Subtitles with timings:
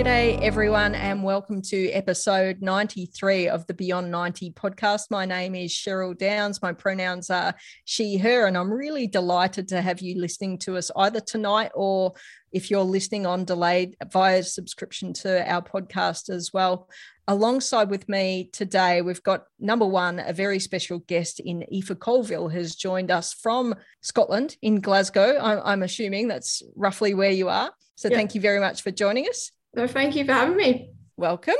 [0.00, 5.10] G'day, everyone, and welcome to episode 93 of the Beyond 90 podcast.
[5.10, 6.62] My name is Cheryl Downs.
[6.62, 10.90] My pronouns are she, her, and I'm really delighted to have you listening to us
[10.96, 12.14] either tonight or
[12.50, 16.88] if you're listening on delayed via subscription to our podcast as well.
[17.28, 22.50] Alongside with me today, we've got number one, a very special guest in Aoife Colvill
[22.50, 25.38] has joined us from Scotland in Glasgow.
[25.38, 27.70] I'm, I'm assuming that's roughly where you are.
[27.96, 28.16] So yep.
[28.16, 29.50] thank you very much for joining us.
[29.74, 30.90] No, thank you for having me.
[31.16, 31.54] Welcome.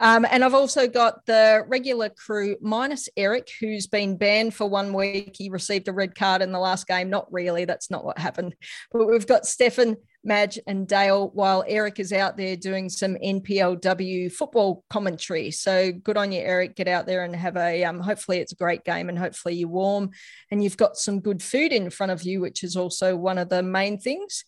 [0.00, 4.92] Um, and I've also got the regular crew minus Eric, who's been banned for one
[4.92, 5.36] week.
[5.38, 7.08] He received a red card in the last game.
[7.08, 8.56] Not really, that's not what happened.
[8.90, 14.32] But we've got Stefan, Madge, and Dale, while Eric is out there doing some NPLW
[14.32, 15.52] football commentary.
[15.52, 16.74] So good on you, Eric.
[16.74, 19.68] Get out there and have a, um, hopefully it's a great game and hopefully you're
[19.68, 20.10] warm
[20.50, 23.50] and you've got some good food in front of you, which is also one of
[23.50, 24.44] the main things.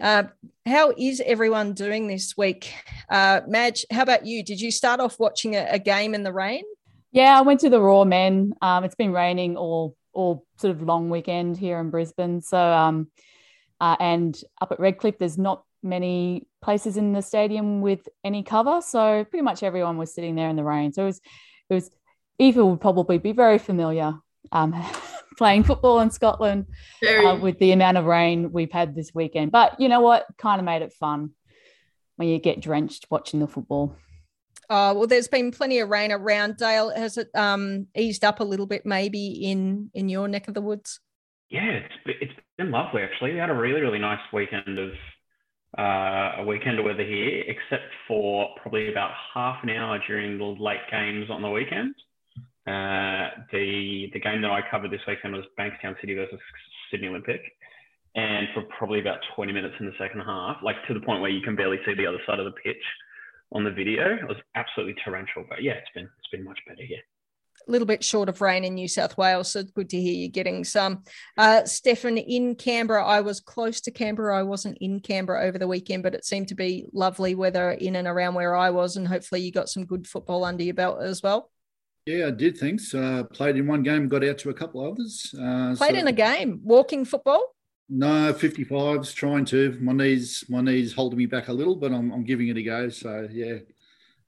[0.00, 0.24] Uh,
[0.66, 2.72] how is everyone doing this week?
[3.08, 4.42] Uh, Madge, how about you?
[4.42, 6.64] Did you start off watching a, a game in the rain?
[7.12, 8.54] Yeah, I went to the Roar Men.
[8.62, 12.40] Um, it's been raining all all sort of long weekend here in Brisbane.
[12.40, 13.10] So, um,
[13.80, 18.80] uh, and up at Redcliffe, there's not many places in the stadium with any cover.
[18.80, 20.92] So pretty much everyone was sitting there in the rain.
[20.92, 21.20] So it was,
[21.70, 21.90] it was,
[22.40, 24.14] Aoife would probably be very familiar
[24.52, 24.72] um,
[25.36, 26.66] playing football in Scotland
[27.06, 29.52] uh, with the amount of rain we've had this weekend.
[29.52, 30.26] But you know what?
[30.38, 31.30] Kind of made it fun
[32.16, 33.96] when you get drenched watching the football.
[34.68, 36.56] Oh, well, there's been plenty of rain around.
[36.56, 40.54] Dale, has it um, eased up a little bit maybe in in your neck of
[40.54, 41.00] the woods?
[41.48, 43.32] Yeah, it's, it's been lovely actually.
[43.32, 44.90] We had a really, really nice weekend of
[45.76, 50.44] uh, a weekend of weather here, except for probably about half an hour during the
[50.44, 51.94] late games on the weekend.
[52.70, 56.38] Uh, the the game that I covered this weekend was Bankstown City versus
[56.90, 57.40] Sydney Olympic,
[58.14, 61.30] and for probably about 20 minutes in the second half, like to the point where
[61.30, 62.82] you can barely see the other side of the pitch
[63.52, 64.14] on the video.
[64.14, 67.00] It was absolutely torrential, but yeah, it's been it's been much better here.
[67.66, 70.28] A little bit short of rain in New South Wales, so good to hear you
[70.28, 71.02] getting some.
[71.36, 74.38] Uh, Stefan, in Canberra, I was close to Canberra.
[74.38, 77.96] I wasn't in Canberra over the weekend, but it seemed to be lovely weather in
[77.96, 81.02] and around where I was, and hopefully you got some good football under your belt
[81.02, 81.50] as well.
[82.06, 82.58] Yeah, I did.
[82.58, 82.94] Thanks.
[82.94, 85.34] Uh, played in one game, got out to a couple others.
[85.34, 87.54] Uh, played so, in a game, walking football.
[87.88, 89.76] No, 55s, trying to.
[89.80, 92.62] My knees, my knees holding me back a little, but I'm, I'm giving it a
[92.62, 92.88] go.
[92.88, 93.58] So yeah,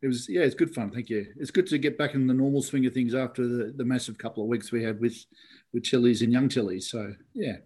[0.03, 0.91] it was yeah, it's good fun.
[0.91, 1.27] Thank you.
[1.37, 4.19] It's good to get back in the normal swing of things after the, the massive
[4.19, 5.25] couple of weeks we had with
[5.73, 6.85] with Tillies and young Tillies.
[6.85, 7.57] So yeah.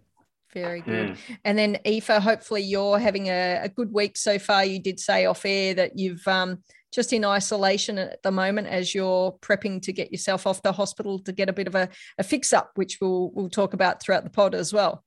[0.53, 1.09] Very good.
[1.09, 1.17] Mm.
[1.43, 4.63] And then Aoife, hopefully you're having a, a, good week so far.
[4.63, 8.95] You did say off air that you've um, just in isolation at the moment as
[8.95, 12.23] you're prepping to get yourself off the hospital to get a bit of a, a
[12.23, 15.03] fix up, which we'll we'll talk about throughout the pod as well.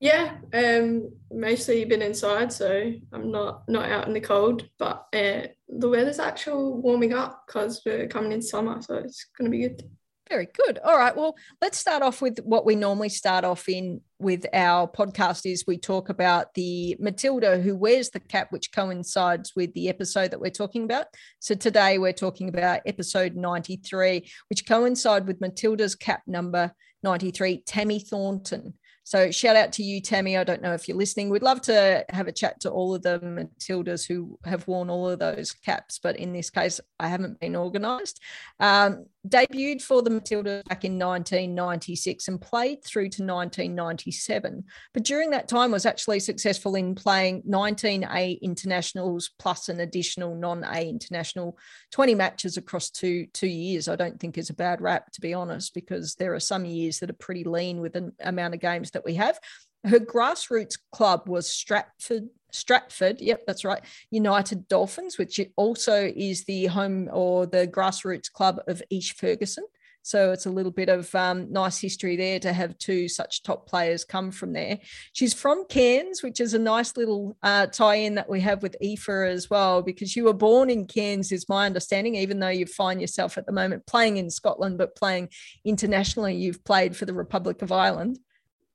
[0.00, 4.68] Yeah, um, mostly been inside, so I'm not not out in the cold.
[4.78, 9.50] But uh, the weather's actually warming up because we're coming in summer, so it's going
[9.50, 9.82] to be good.
[10.30, 10.78] Very good.
[10.82, 11.14] All right.
[11.14, 15.64] Well, let's start off with what we normally start off in with our podcast is
[15.66, 20.40] we talk about the Matilda who wears the cap, which coincides with the episode that
[20.40, 21.06] we're talking about.
[21.40, 27.98] So today we're talking about episode 93, which coincide with Matilda's cap number 93, Tammy
[27.98, 28.74] Thornton.
[29.06, 30.38] So shout out to you, Tammy.
[30.38, 31.28] I don't know if you're listening.
[31.28, 35.10] We'd love to have a chat to all of the Matildas who have worn all
[35.10, 38.22] of those caps, but in this case, I haven't been organised.
[38.58, 44.64] Um, debuted for the Matildas back in 1996 and played through to 1997.
[44.92, 50.34] But during that time, was actually successful in playing 19 A internationals plus an additional
[50.34, 51.58] non-A international,
[51.92, 53.88] 20 matches across two two years.
[53.88, 56.98] I don't think is a bad rap to be honest, because there are some years
[56.98, 59.38] that are pretty lean with the amount of games that we have.
[59.84, 66.66] Her grassroots club was Stratford Stratford, yep, that's right, United Dolphins, which also is the
[66.66, 69.64] home or the grassroots club of Ish Ferguson.
[70.02, 73.66] So it's a little bit of um, nice history there to have two such top
[73.66, 74.78] players come from there.
[75.14, 78.76] She's from Cairns, which is a nice little uh, tie in that we have with
[78.82, 82.66] Aoife as well, because you were born in Cairns, is my understanding, even though you
[82.66, 85.30] find yourself at the moment playing in Scotland, but playing
[85.64, 88.18] internationally, you've played for the Republic of Ireland.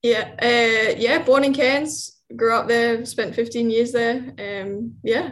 [0.02, 4.34] Yeah, uh, yeah, born in Cairns, grew up there, spent 15 years there.
[4.40, 5.32] Um, yeah.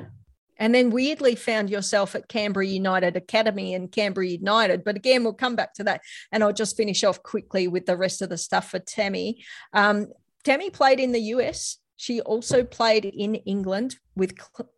[0.59, 4.83] and then weirdly found yourself at Canberra United Academy and Canberra United.
[4.83, 6.01] But again, we'll come back to that.
[6.31, 9.43] And I'll just finish off quickly with the rest of the stuff for Tammy.
[9.73, 10.07] Um,
[10.43, 11.77] Tammy played in the US.
[11.95, 14.35] She also played in England with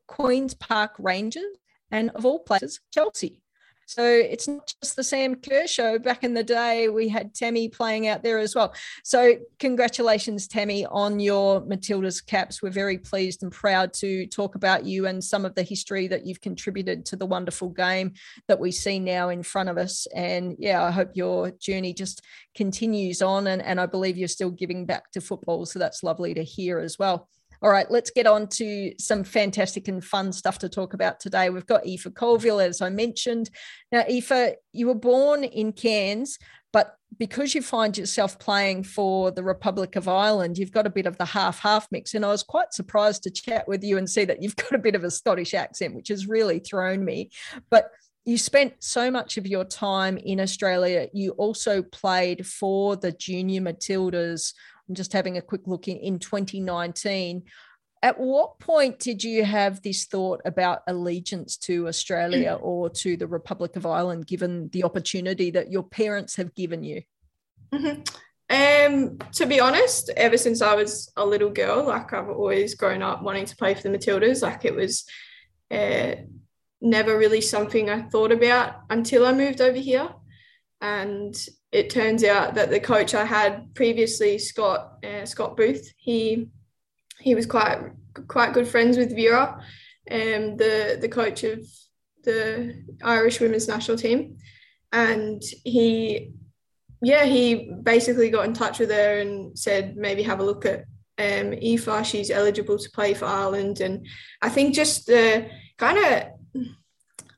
[0.07, 1.43] Queen's Park Rangers
[1.91, 3.41] and, of all places, Chelsea.
[3.89, 5.97] So it's not just the Sam Kerr show.
[5.97, 8.71] Back in the day, we had Tammy playing out there as well.
[9.03, 12.61] So congratulations, Tammy, on your Matildas caps.
[12.61, 16.23] We're very pleased and proud to talk about you and some of the history that
[16.23, 18.13] you've contributed to the wonderful game
[18.47, 20.05] that we see now in front of us.
[20.13, 22.21] And yeah, I hope your journey just
[22.53, 23.47] continues on.
[23.47, 25.65] And, and I believe you're still giving back to football.
[25.65, 27.27] So that's lovely to hear as well.
[27.61, 31.49] All right, let's get on to some fantastic and fun stuff to talk about today.
[31.49, 33.49] We've got Aoife Colvill, as I mentioned.
[33.91, 36.37] Now, Aoife, you were born in Cairns,
[36.71, 41.05] but because you find yourself playing for the Republic of Ireland, you've got a bit
[41.05, 42.13] of the half half mix.
[42.13, 44.79] And I was quite surprised to chat with you and see that you've got a
[44.79, 47.31] bit of a Scottish accent, which has really thrown me.
[47.69, 47.91] But
[48.25, 51.07] you spent so much of your time in Australia.
[51.13, 54.53] You also played for the junior Matildas
[54.89, 57.43] I'm just having a quick look in, in 2019.
[58.01, 63.27] At what point did you have this thought about allegiance to Australia or to the
[63.27, 67.03] Republic of Ireland, given the opportunity that your parents have given you?
[67.71, 68.01] Mm-hmm.
[68.51, 73.03] Um, to be honest, ever since I was a little girl, like I've always grown
[73.03, 74.41] up wanting to play for the Matildas.
[74.41, 75.05] Like it was
[75.69, 76.15] uh,
[76.81, 80.09] never really something I thought about until I moved over here.
[80.81, 81.35] And
[81.71, 86.49] it turns out that the coach I had previously, Scott uh, Scott Booth, he
[87.19, 87.79] he was quite
[88.27, 89.61] quite good friends with Vera,
[90.09, 91.59] um, the the coach of
[92.23, 94.37] the Irish women's national team,
[94.91, 96.31] and he
[97.01, 100.85] yeah he basically got in touch with her and said maybe have a look at
[101.19, 101.53] um.
[102.03, 104.07] She's eligible to play for Ireland, and
[104.41, 106.65] I think just the kind of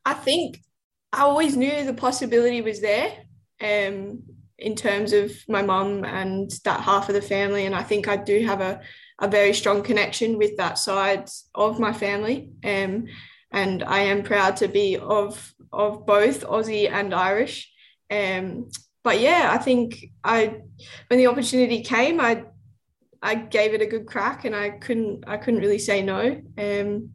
[0.05, 0.61] I think
[1.11, 3.25] I always knew the possibility was there
[3.61, 4.23] um,
[4.57, 7.65] in terms of my mum and that half of the family.
[7.65, 8.81] And I think I do have a,
[9.19, 12.49] a very strong connection with that side of my family.
[12.63, 13.05] Um,
[13.51, 17.71] and I am proud to be of of both Aussie and Irish.
[18.09, 18.69] Um,
[19.03, 20.61] but yeah, I think I
[21.07, 22.43] when the opportunity came, I
[23.21, 26.41] I gave it a good crack, and I couldn't I couldn't really say no.
[26.57, 27.09] Um,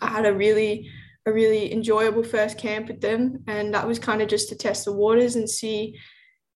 [0.00, 0.90] I had a really
[1.26, 4.84] a really enjoyable first camp with them, and that was kind of just to test
[4.84, 5.98] the waters and see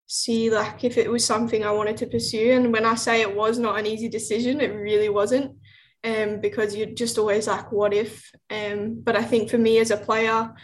[0.08, 2.52] see like if it was something I wanted to pursue.
[2.52, 5.56] And when I say it was not an easy decision, it really wasn't.
[6.04, 8.30] Um, because you're just always like, what if?
[8.48, 10.54] Um, but I think for me as a player,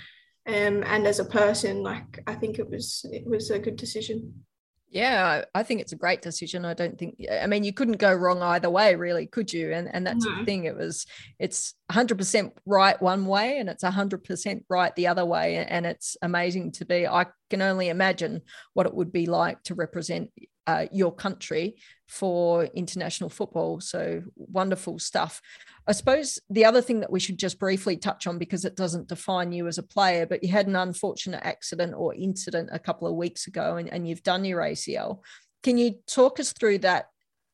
[0.46, 4.44] um, and as a person, like I think it was it was a good decision.
[4.92, 6.66] Yeah, I think it's a great decision.
[6.66, 9.72] I don't think I mean you couldn't go wrong either way, really, could you?
[9.72, 10.36] And and that's no.
[10.36, 10.64] the thing.
[10.64, 11.06] It was
[11.38, 16.72] it's 100% right one way and it's 100% right the other way and it's amazing
[16.72, 18.42] to be I can only imagine
[18.74, 20.30] what it would be like to represent
[20.66, 21.76] uh, your country
[22.12, 23.80] for international football.
[23.80, 25.40] So wonderful stuff.
[25.86, 29.08] I suppose the other thing that we should just briefly touch on because it doesn't
[29.08, 33.08] define you as a player, but you had an unfortunate accident or incident a couple
[33.08, 35.20] of weeks ago and, and you've done your ACL.
[35.62, 37.06] Can you talk us through that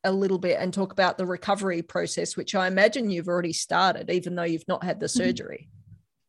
[0.02, 4.11] a little bit and talk about the recovery process, which I imagine you've already started,
[4.11, 5.22] even though you've not had the mm-hmm.
[5.25, 5.69] surgery?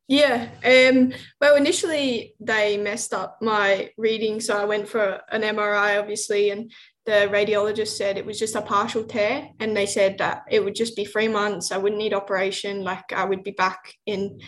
[0.07, 0.49] Yeah.
[0.63, 4.39] Um, well, initially they messed up my reading.
[4.39, 6.71] So I went for an MRI, obviously, and
[7.09, 9.49] the radiologist said it was just a partial tear.
[9.59, 11.71] And they said that it would just be three months.
[11.71, 12.83] I wouldn't need operation.
[12.83, 14.39] Like I would be back in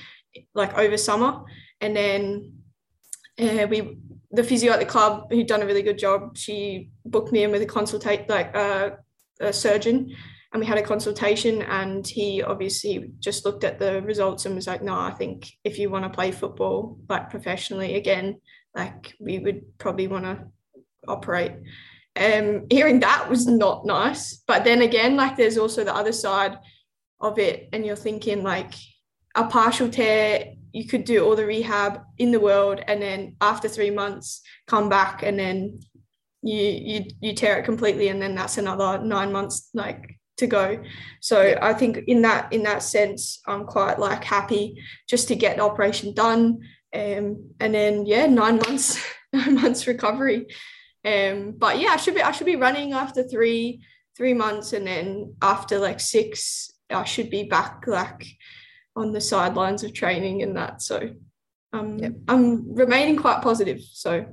[0.53, 1.41] like over summer.
[1.81, 2.53] And then
[3.39, 3.97] uh, we,
[4.29, 7.51] the physio at the club who'd done a really good job, she booked me in
[7.51, 8.91] with a consultate, like uh,
[9.39, 10.15] a surgeon
[10.53, 14.67] and we had a consultation and he obviously just looked at the results and was
[14.67, 18.39] like no i think if you want to play football like professionally again
[18.75, 20.45] like we would probably want to
[21.07, 21.53] operate
[22.19, 26.57] um hearing that was not nice but then again like there's also the other side
[27.19, 28.73] of it and you're thinking like
[29.35, 33.69] a partial tear you could do all the rehab in the world and then after
[33.69, 35.79] three months come back and then
[36.41, 40.83] you you you tear it completely and then that's another nine months like to go.
[41.21, 44.75] So I think in that in that sense, I'm quite like happy
[45.07, 46.59] just to get the operation done.
[46.93, 49.01] Um, and then yeah, nine months,
[49.33, 50.47] nine months recovery.
[51.03, 53.81] Um, but yeah, I should be I should be running after three
[54.15, 58.25] three months, and then after like six, I should be back like
[58.95, 60.81] on the sidelines of training and that.
[60.81, 61.09] So
[61.73, 62.13] um, yep.
[62.27, 63.81] I'm remaining quite positive.
[63.81, 64.25] So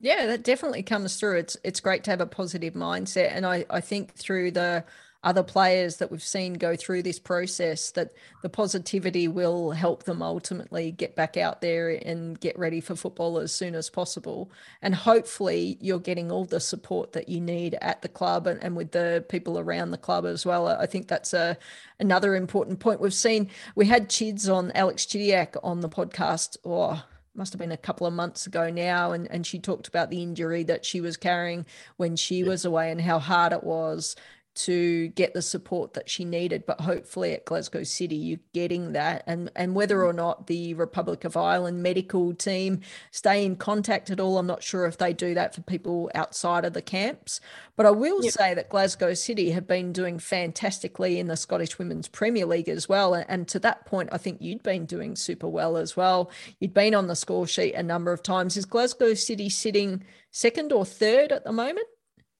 [0.00, 1.38] yeah, that definitely comes through.
[1.38, 4.84] It's it's great to have a positive mindset, and I I think through the
[5.24, 10.22] other players that we've seen go through this process that the positivity will help them
[10.22, 14.50] ultimately get back out there and get ready for football as soon as possible.
[14.80, 18.76] And hopefully, you're getting all the support that you need at the club and, and
[18.76, 20.68] with the people around the club as well.
[20.68, 21.58] I think that's a
[21.98, 23.00] another important point.
[23.00, 27.02] We've seen we had Chids on Alex Chidiac on the podcast, or oh,
[27.34, 30.22] must have been a couple of months ago now and, and she talked about the
[30.22, 31.64] injury that she was carrying
[31.96, 34.16] when she was away and how hard it was
[34.58, 36.66] to get the support that she needed.
[36.66, 39.22] But hopefully at Glasgow City, you're getting that.
[39.26, 44.20] And, and whether or not the Republic of Ireland medical team stay in contact at
[44.20, 47.40] all, I'm not sure if they do that for people outside of the camps.
[47.76, 48.32] But I will yep.
[48.32, 52.88] say that Glasgow City have been doing fantastically in the Scottish Women's Premier League as
[52.88, 53.14] well.
[53.14, 56.30] And, and to that point, I think you'd been doing super well as well.
[56.58, 58.56] You'd been on the score sheet a number of times.
[58.56, 61.86] Is Glasgow City sitting second or third at the moment?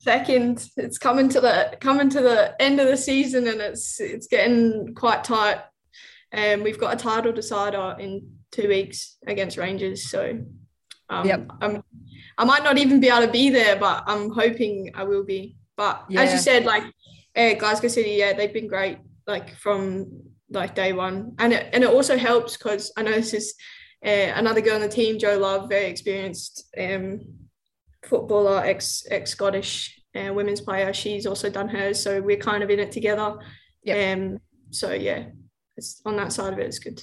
[0.01, 0.69] Second.
[0.77, 4.95] It's coming to the coming to the end of the season, and it's it's getting
[4.95, 5.59] quite tight.
[6.31, 10.39] And um, we've got a title decider in two weeks against Rangers, so
[11.09, 11.47] um, yep.
[11.61, 11.83] I'm,
[12.37, 15.57] I might not even be able to be there, but I'm hoping I will be.
[15.77, 16.21] But yeah.
[16.21, 16.85] as you said, like
[17.35, 21.83] uh, Glasgow City, yeah, they've been great, like from like day one, and it, and
[21.83, 23.55] it also helps because I know this is
[24.05, 26.69] uh, another girl on the team, Jo Love, very experienced.
[26.79, 27.38] Um,
[28.05, 30.93] footballer, ex ex Scottish uh, women's player.
[30.93, 33.39] She's also done hers, so we're kind of in it together.
[33.83, 34.13] Yeah.
[34.13, 34.39] Um,
[34.71, 35.27] so yeah,
[35.77, 37.03] it's on that side of it, it's good.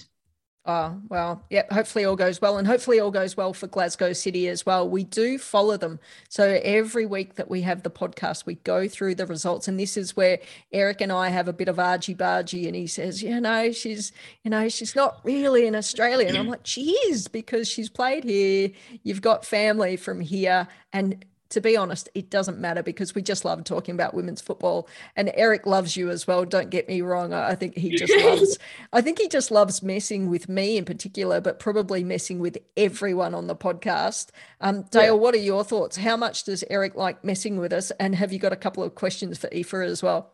[0.67, 1.71] Oh, well, yep.
[1.71, 2.57] Hopefully all goes well.
[2.57, 4.89] And hopefully all goes well for Glasgow City as well.
[4.89, 5.99] We do follow them.
[6.27, 9.67] So every week that we have the podcast, we go through the results.
[9.67, 10.39] And this is where
[10.71, 12.65] Eric and I have a bit of argy bargy.
[12.65, 14.11] And he says, you know, she's,
[14.43, 16.35] you know, she's not really an Australian.
[16.35, 16.51] I'm mm.
[16.51, 18.71] like, she is because she's played here.
[19.03, 20.67] You've got family from here.
[20.91, 24.87] And to be honest, it doesn't matter because we just love talking about women's football.
[25.15, 26.45] And Eric loves you as well.
[26.45, 27.33] Don't get me wrong.
[27.33, 28.57] I think he just loves,
[28.93, 33.33] I think he just loves messing with me in particular, but probably messing with everyone
[33.35, 34.29] on the podcast.
[34.61, 35.11] Um, Dale, yeah.
[35.11, 35.97] what are your thoughts?
[35.97, 37.91] How much does Eric like messing with us?
[37.99, 40.31] And have you got a couple of questions for Aoife as well?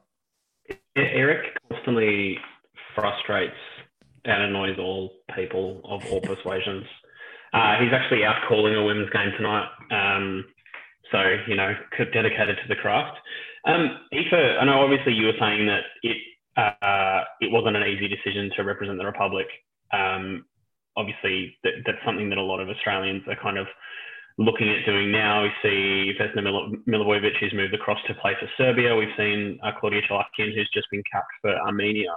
[0.95, 2.37] Eric constantly
[2.95, 3.53] frustrates
[4.25, 6.85] and annoys all people of all persuasions.
[7.53, 9.67] Uh, he's actually out calling a women's game tonight.
[9.91, 10.45] Um,
[11.11, 13.17] so, you know, dedicated to the craft.
[13.65, 16.17] Um, Aoife, I know obviously you were saying that it
[16.57, 19.47] uh, it wasn't an easy decision to represent the Republic.
[19.93, 20.45] Um,
[20.97, 23.67] obviously, that, that's something that a lot of Australians are kind of
[24.37, 25.43] looking at doing now.
[25.43, 26.43] We see Vesna
[26.87, 28.95] Milivojevic who's moved across to play for Serbia.
[28.95, 32.15] We've seen uh, Claudia Chalakian who's just been capped for Armenia.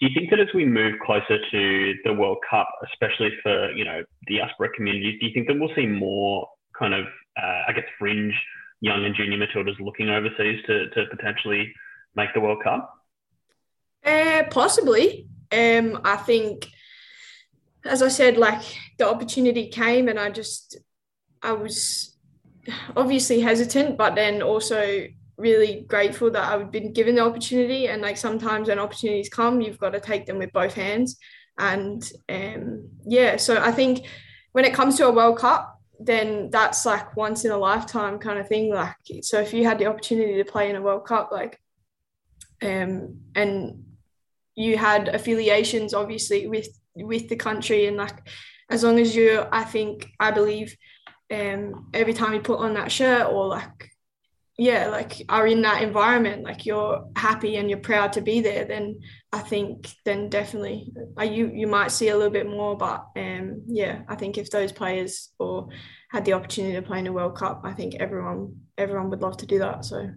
[0.00, 3.84] Do you think that as we move closer to the World Cup, especially for you
[3.84, 6.48] know the diaspora communities, do you think that we'll see more
[6.78, 7.06] kind of
[7.40, 8.34] uh, I guess, fringe
[8.80, 11.72] young and junior Matildas looking overseas to, to potentially
[12.14, 12.92] make the World Cup?
[14.04, 15.28] Uh, possibly.
[15.52, 16.68] Um, I think,
[17.84, 18.62] as I said, like
[18.98, 20.76] the opportunity came, and I just,
[21.42, 22.16] I was
[22.96, 25.06] obviously hesitant, but then also
[25.36, 27.88] really grateful that I've been given the opportunity.
[27.88, 31.16] And like sometimes when opportunities come, you've got to take them with both hands.
[31.58, 34.06] And um, yeah, so I think
[34.52, 38.38] when it comes to a World Cup, then that's like once in a lifetime kind
[38.38, 38.72] of thing.
[38.72, 41.60] Like, so if you had the opportunity to play in a World Cup, like,
[42.62, 43.84] um, and
[44.54, 48.16] you had affiliations obviously with with the country, and like,
[48.70, 50.76] as long as you, I think, I believe,
[51.32, 53.90] um, every time you put on that shirt or like
[54.58, 58.64] yeah, like are in that environment, like you're happy and you're proud to be there,
[58.64, 58.98] then
[59.32, 62.76] I think then definitely uh, you you might see a little bit more.
[62.76, 65.68] But um, yeah, I think if those players or
[66.10, 69.36] had the opportunity to play in a World Cup, I think everyone everyone would love
[69.38, 69.84] to do that.
[69.84, 70.10] So,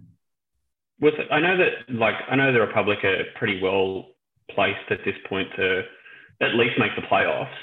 [1.00, 4.06] with I know that like I know the Republic are pretty well
[4.50, 5.82] placed at this point to
[6.40, 7.54] at least make the playoffs.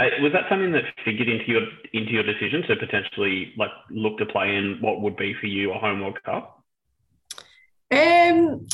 [0.00, 4.16] Uh, was that something that figured into your into your decision to potentially like look
[4.16, 6.64] to play in what would be for you a home World Cup?
[7.90, 8.66] Um,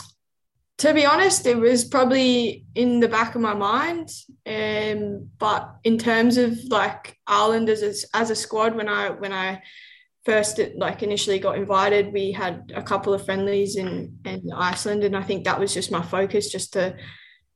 [0.78, 4.08] to be honest, it was probably in the back of my mind.
[4.46, 9.32] Um, but in terms of like Ireland as a, as a squad, when I when
[9.32, 9.62] I
[10.24, 15.16] first like initially got invited, we had a couple of friendlies in in Iceland, and
[15.16, 16.94] I think that was just my focus, just to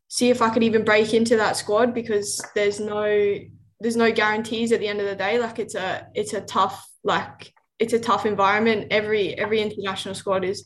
[0.08, 3.38] see if I could even break into that squad because there's no
[3.80, 5.38] there's no guarantees at the end of the day.
[5.38, 8.88] Like it's a it's a tough like it's a tough environment.
[8.90, 10.64] Every every international squad is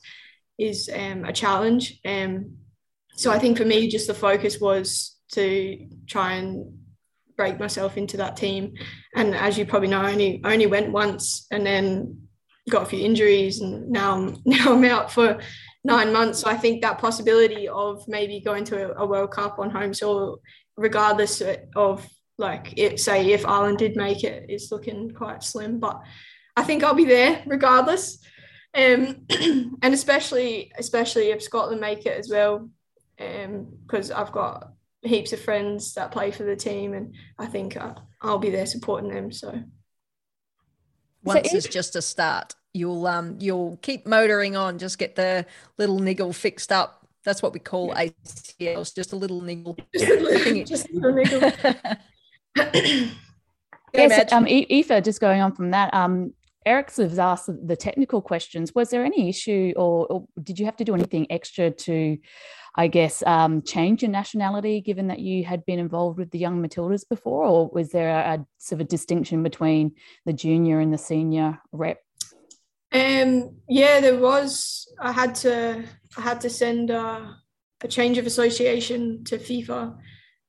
[0.57, 1.99] is um, a challenge.
[2.05, 2.57] Um,
[3.15, 6.77] so I think for me, just the focus was to try and
[7.37, 8.73] break myself into that team.
[9.15, 12.27] And as you probably know, I only I only went once and then
[12.69, 15.39] got a few injuries, and now I'm now I'm out for
[15.85, 16.39] nine months.
[16.39, 19.93] So I think that possibility of maybe going to a, a World Cup on home
[19.93, 20.41] soil,
[20.75, 21.41] regardless
[21.75, 22.05] of
[22.37, 25.79] like it, say if Ireland did make it, it, is looking quite slim.
[25.79, 26.01] But
[26.55, 28.19] I think I'll be there regardless.
[28.73, 29.25] Um,
[29.81, 32.69] and especially especially if Scotland make it as well,
[33.17, 37.77] because um, I've got heaps of friends that play for the team, and I think
[37.77, 39.31] I, will be there supporting them.
[39.31, 39.63] So
[41.23, 45.45] once so it's just a start, you'll um you'll keep motoring on, just get the
[45.77, 47.07] little niggle fixed up.
[47.23, 48.05] That's what we call yeah.
[48.05, 49.77] ACLs, just a little niggle.
[49.93, 51.51] Just a little, just a little niggle.
[52.55, 56.33] yes, um, Aoife, just going on from that, um,
[56.65, 58.73] Eric sort of asked the technical questions.
[58.73, 62.17] Was there any issue, or, or did you have to do anything extra to,
[62.75, 66.65] I guess, um, change your nationality, given that you had been involved with the young
[66.65, 69.93] Matildas before, or was there a, a sort of a distinction between
[70.25, 71.99] the junior and the senior rep?
[72.91, 74.87] Um, yeah, there was.
[74.99, 75.83] I had to.
[76.17, 77.35] I had to send a,
[77.81, 79.97] a change of association to FIFA,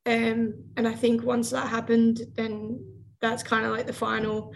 [0.07, 2.85] um, and I think once that happened, then
[3.21, 4.53] that's kind of like the final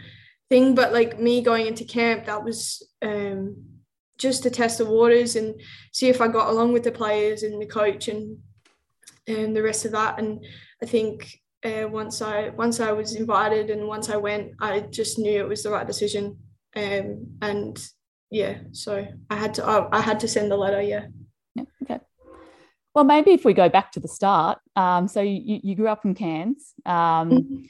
[0.49, 0.77] thing.
[0.77, 3.57] But like me going into camp, that was um,
[4.17, 5.61] just to test the waters and
[5.93, 8.39] see if I got along with the players and the coach and
[9.27, 10.21] and the rest of that.
[10.21, 10.45] And
[10.81, 15.19] I think uh, once I once I was invited and once I went, I just
[15.19, 16.39] knew it was the right decision.
[16.77, 17.77] Um, and
[18.31, 20.81] yeah, so I had to I, I had to send the letter.
[20.81, 21.07] Yeah.
[21.57, 21.65] Yeah.
[21.83, 21.99] Okay.
[22.95, 24.59] Well, maybe if we go back to the start.
[24.75, 26.75] Um, so you, you grew up in Cairns.
[26.85, 27.63] Um, mm-hmm.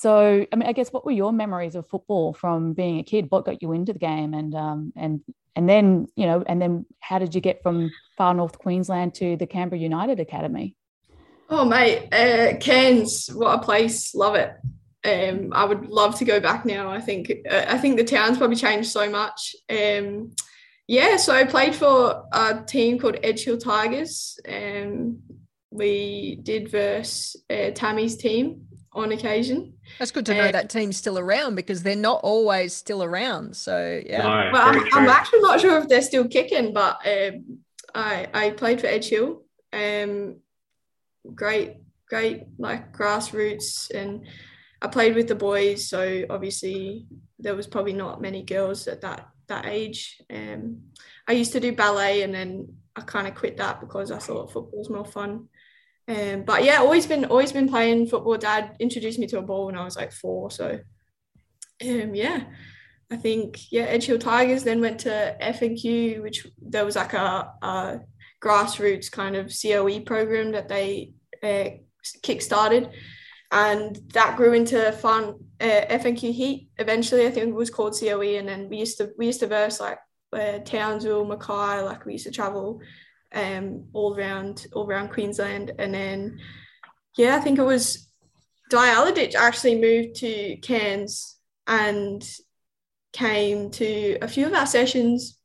[0.00, 3.26] So, I mean, I guess what were your memories of football from being a kid?
[3.28, 5.20] What got you into the game, and um, and
[5.54, 9.36] and then you know, and then how did you get from far north Queensland to
[9.36, 10.74] the Canberra United Academy?
[11.50, 14.14] Oh, mate, uh, Cairns, what a place!
[14.14, 14.54] Love it.
[15.04, 16.90] Um, I would love to go back now.
[16.90, 19.54] I think uh, I think the town's probably changed so much.
[19.68, 20.32] Um,
[20.90, 24.40] yeah, so I played for a team called Edgehill Tigers.
[24.44, 25.22] and
[25.70, 29.74] we did verse uh, Tammy's team on occasion.
[30.00, 33.56] That's good to know that team's still around because they're not always still around.
[33.56, 34.22] So yeah.
[34.22, 37.60] No, well, I'm, I'm, actually not sure if they're still kicking, but um,
[37.94, 39.42] I I played for Edgehill.
[39.72, 40.40] Um,
[41.32, 41.76] great,
[42.08, 44.26] great like grassroots, and
[44.82, 45.88] I played with the boys.
[45.88, 47.06] So obviously
[47.38, 50.20] there was probably not many girls at that that age.
[50.32, 50.78] Um,
[51.28, 54.52] I used to do ballet, and then I kind of quit that because I thought
[54.52, 55.48] football was more fun.
[56.08, 58.36] Um, but yeah, always been always been playing football.
[58.36, 60.50] Dad introduced me to a ball when I was like four.
[60.50, 60.80] So
[61.82, 62.44] um, yeah,
[63.10, 64.64] I think yeah, Edgehill Tigers.
[64.64, 68.00] Then went to FNQ, which there was like a, a
[68.42, 71.70] grassroots kind of COE program that they uh,
[72.22, 72.90] kick-started,
[73.50, 76.70] and that grew into fun uh, FNQ Heat.
[76.78, 79.46] Eventually, I think it was called COE, and then we used to we used to
[79.46, 79.98] verse like
[80.32, 81.82] uh, Townsville, Mackay.
[81.82, 82.80] Like we used to travel
[83.34, 85.72] um, all around all around Queensland.
[85.78, 86.38] And then,
[87.16, 88.08] yeah, I think it was
[88.70, 91.36] Di Alagich actually moved to Cairns
[91.66, 92.28] and
[93.12, 95.38] came to a few of our sessions.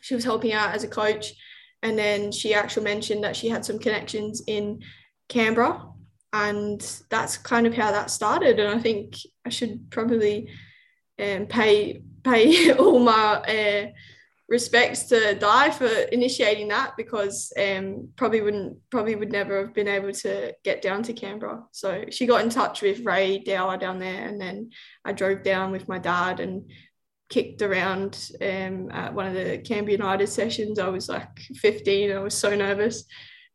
[0.00, 1.34] She was helping out as a coach,
[1.82, 4.80] and then she actually mentioned that she had some connections in
[5.28, 5.86] Canberra,
[6.44, 8.58] and that's kind of how that started.
[8.60, 10.50] And I think I should probably
[11.18, 13.86] um, pay pay all my uh,
[14.48, 19.88] respects to Di for initiating that because um, probably wouldn't probably would never have been
[19.88, 21.64] able to get down to Canberra.
[21.72, 24.70] So she got in touch with Rae Dower down there, and then
[25.04, 26.70] I drove down with my dad and
[27.28, 30.78] kicked around um, at one of the Canberra United sessions.
[30.78, 32.12] I was like 15.
[32.12, 33.04] I was so nervous,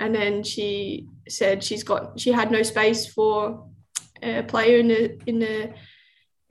[0.01, 3.69] and then she said she's got she had no space for
[4.21, 5.73] a player in the in the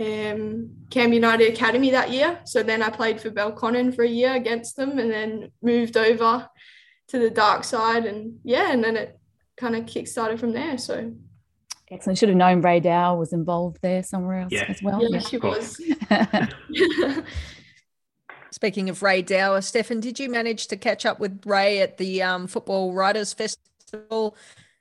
[0.01, 2.41] um, Cam United Academy that year.
[2.45, 6.49] So then I played for Belconnen for a year against them and then moved over
[7.09, 8.07] to the dark side.
[8.07, 9.19] And yeah, and then it
[9.59, 10.79] kind of kick started from there.
[10.79, 11.13] So
[11.91, 12.19] excellent.
[12.19, 14.67] Should have known Rae Dow was involved there somewhere else yeah.
[14.69, 15.03] as well.
[15.03, 15.29] Yeah, yeah.
[15.29, 15.81] she was.
[18.61, 22.23] Speaking of Rae Dower, Stefan, did you manage to catch up with Ray at the
[22.23, 24.37] um, Football Writers Festival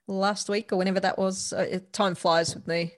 [0.05, 1.53] last week or whenever that was?
[1.53, 2.91] Uh, time flies with me.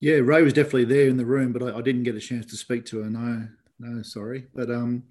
[0.00, 2.46] Yeah, Ray was definitely there in the room, but I, I, didn't get a chance
[2.46, 3.10] to speak to her.
[3.10, 3.46] No,
[3.78, 4.46] no, sorry.
[4.54, 5.02] But um,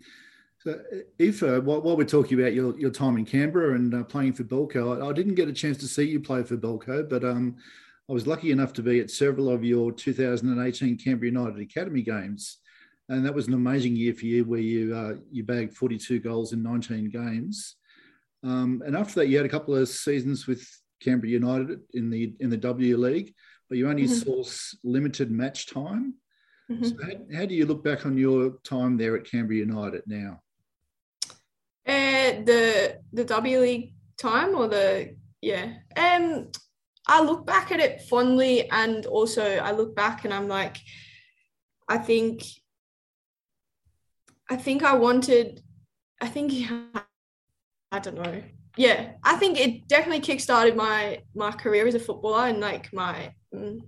[0.57, 0.81] so
[1.19, 4.33] if uh, while, while, we're talking about your, your time in Canberra and uh, playing
[4.33, 7.23] for Belco, I, I, didn't get a chance to see you play for Belco, but
[7.23, 7.57] um,
[8.09, 12.57] I was lucky enough to be at several of your 2018 Canberra United Academy games,
[13.09, 16.53] and that was an amazing year for you, where you uh, you bagged 42 goals
[16.53, 17.75] in 19 games.
[18.43, 20.67] Um, and after that, you had a couple of seasons with
[21.01, 23.33] Canberra United in the in the W League
[23.73, 24.43] but you only mm-hmm.
[24.43, 24.43] saw
[24.83, 26.13] limited match time.
[26.69, 26.85] Mm-hmm.
[26.85, 30.41] So how, how, do you look back on your time there at Canberra United now?
[31.87, 35.73] Uh, the the W League time or the yeah.
[35.97, 36.49] Um,
[37.07, 40.77] I look back at it fondly, and also I look back and I'm like,
[41.89, 42.43] I think,
[44.49, 45.61] I think I wanted,
[46.21, 46.51] I think
[47.91, 48.43] I don't know.
[48.75, 53.31] Yeah, I think it definitely kickstarted my my career as a footballer and like my
[53.53, 53.81] mm,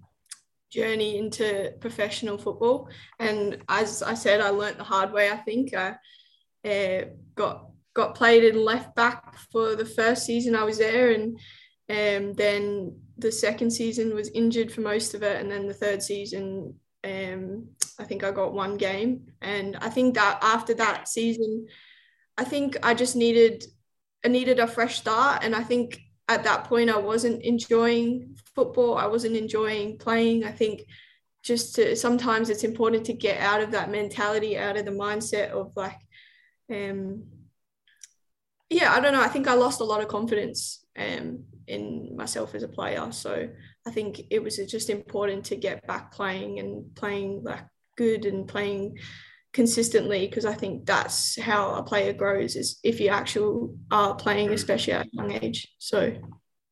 [0.69, 2.89] journey into professional football.
[3.19, 5.31] And as I said, I learnt the hard way.
[5.31, 5.95] I think I
[6.63, 11.39] uh, got got played in left back for the first season I was there, and
[11.89, 16.03] um, then the second season was injured for most of it, and then the third
[16.03, 21.67] season, um, I think I got one game, and I think that after that season,
[22.37, 23.65] I think I just needed
[24.25, 28.97] I needed a fresh start, and I think at that point I wasn't enjoying football.
[28.97, 30.43] I wasn't enjoying playing.
[30.43, 30.81] I think
[31.43, 35.49] just to sometimes it's important to get out of that mentality, out of the mindset
[35.51, 35.99] of like,
[36.71, 37.23] um,
[38.69, 39.21] yeah, I don't know.
[39.21, 43.11] I think I lost a lot of confidence um, in myself as a player.
[43.11, 43.47] So
[43.85, 47.63] I think it was just important to get back playing and playing like
[47.95, 48.97] good and playing
[49.53, 54.51] consistently because I think that's how a player grows is if you actually are playing,
[54.51, 55.67] especially at a young age.
[55.79, 56.13] So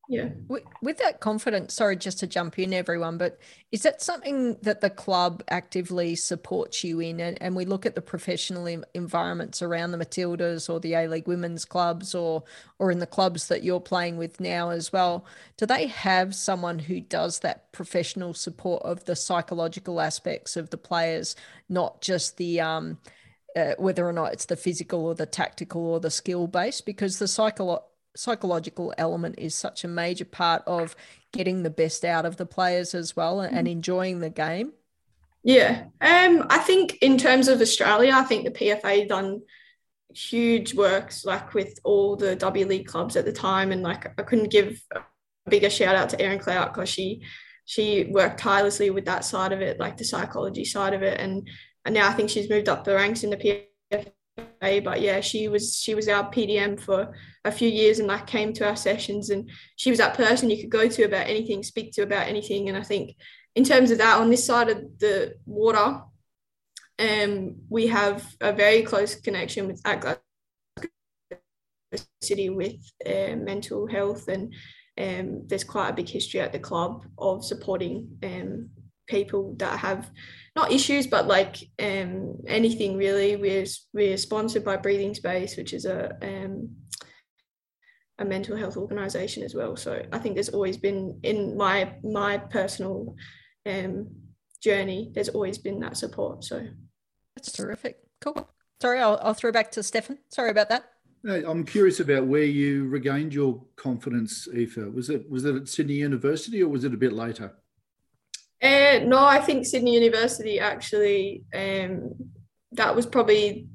[0.10, 0.30] yeah.
[0.50, 3.40] With, with, that confidence sorry just to jump in everyone but
[3.72, 7.20] is that something that the club actively supports you in?
[7.22, 11.28] And, and we look at the professional environments around the matildas or the a league
[11.28, 12.44] women's clubs or
[12.80, 15.26] or in the clubs that you're playing with now as well.
[15.58, 20.78] Do they have someone who does that professional support of the psychological aspects of the
[20.78, 21.36] players
[21.70, 22.98] not just the um
[23.56, 26.82] uh, whether or not it's the physical or the tactical or the skill base?
[26.82, 30.96] Because the psychological psychological element is such a major part of
[31.32, 33.78] getting the best out of the players as well and, and mm-hmm.
[33.78, 34.74] enjoying the game?
[35.44, 39.42] Yeah, um, I think in terms of Australia, I think the PFA done
[40.16, 44.24] huge works like with all the W League clubs at the time, and like I
[44.24, 45.02] couldn't give a
[45.50, 47.24] bigger shout out to Erin Clout because she
[47.66, 51.50] she worked tirelessly with that side of it, like the psychology side of it, and
[51.84, 53.66] and now I think she's moved up the ranks in the PFA
[54.38, 57.14] but yeah, she was she was our PDM for
[57.46, 60.58] a few years and like came to our sessions and she was that person you
[60.58, 62.70] could go to about anything, speak to about anything.
[62.70, 63.16] And I think
[63.56, 66.02] in terms of that, on this side of the water,
[67.00, 70.20] um, we have a very close connection with at
[72.22, 74.54] City with uh, mental health and
[74.98, 78.70] um, there's quite a big history at the club of supporting um,
[79.18, 80.10] people that have
[80.56, 83.36] not issues, but like um, anything really.
[83.36, 86.54] We're we're sponsored by Breathing Space, which is a um,
[88.20, 89.76] a mental health organization as well.
[89.76, 93.16] So I think there's always been in my my personal
[93.66, 94.08] um,
[94.64, 96.44] journey, there's always been that support.
[96.44, 96.66] So
[97.36, 97.98] that's terrific.
[98.22, 98.50] Cool.
[98.82, 100.18] Sorry, I'll, I'll throw back to Stefan.
[100.30, 100.86] Sorry about that.
[101.26, 104.94] I'm curious about where you regained your confidence, Aoife.
[104.94, 107.54] Was it was it at Sydney University or was it a bit later?
[108.64, 112.14] Uh, no, I think Sydney University actually, um,
[112.72, 113.68] that was probably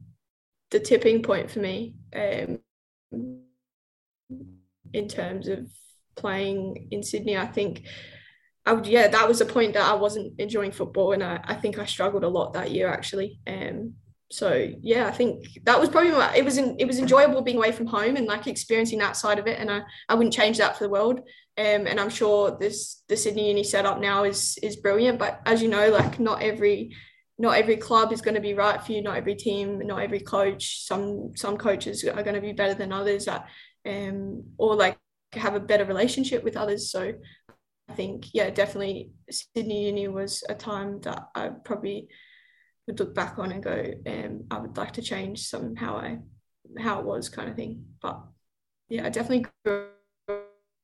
[0.71, 2.59] the tipping point for me um,
[4.95, 5.71] in terms of
[6.17, 7.37] playing in Sydney.
[7.37, 7.87] I think,
[8.65, 11.55] I would, yeah, that was a point that I wasn't enjoying football, and I, I
[11.55, 13.41] think I struggled a lot that year actually.
[13.47, 13.95] Um,
[14.31, 17.57] so yeah, I think that was probably my, it was in, it was enjoyable being
[17.59, 20.57] away from home and like experiencing that side of it, and I, I wouldn't change
[20.59, 21.21] that for the world.
[21.59, 25.19] Um, and I'm sure this the Sydney Uni setup now is is brilliant.
[25.19, 26.95] But as you know, like not every
[27.37, 29.03] not every club is going to be right for you.
[29.03, 30.87] Not every team, not every coach.
[30.87, 33.49] Some some coaches are going to be better than others at,
[33.87, 34.99] um, or like
[35.33, 36.93] have a better relationship with others.
[36.93, 37.13] So
[37.89, 42.09] I think yeah, definitely Sydney Uni was a time that I probably
[42.87, 46.19] would look back on and go, um, I would like to change some how I
[46.79, 47.85] how it was kind of thing.
[48.01, 48.21] But
[48.89, 49.89] yeah, I definitely grew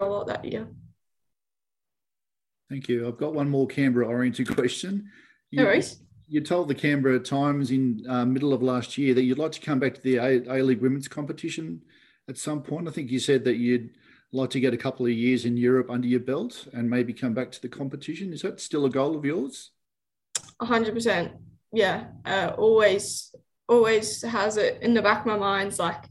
[0.06, 0.66] lot that year.
[2.70, 3.06] Thank you.
[3.06, 5.10] I've got one more Canberra oriented question.
[5.50, 6.00] You, no worries.
[6.26, 9.60] You told the Canberra Times in uh, middle of last year that you'd like to
[9.60, 11.82] come back to the A League women's competition
[12.28, 12.88] at some point.
[12.88, 13.90] I think you said that you'd
[14.32, 17.34] like to get a couple of years in Europe under your belt and maybe come
[17.34, 18.32] back to the competition.
[18.32, 19.70] Is that still a goal of yours?
[20.60, 21.32] hundred percent
[21.74, 23.34] yeah, uh, always
[23.68, 25.68] always has it in the back of my mind.
[25.68, 26.04] It's like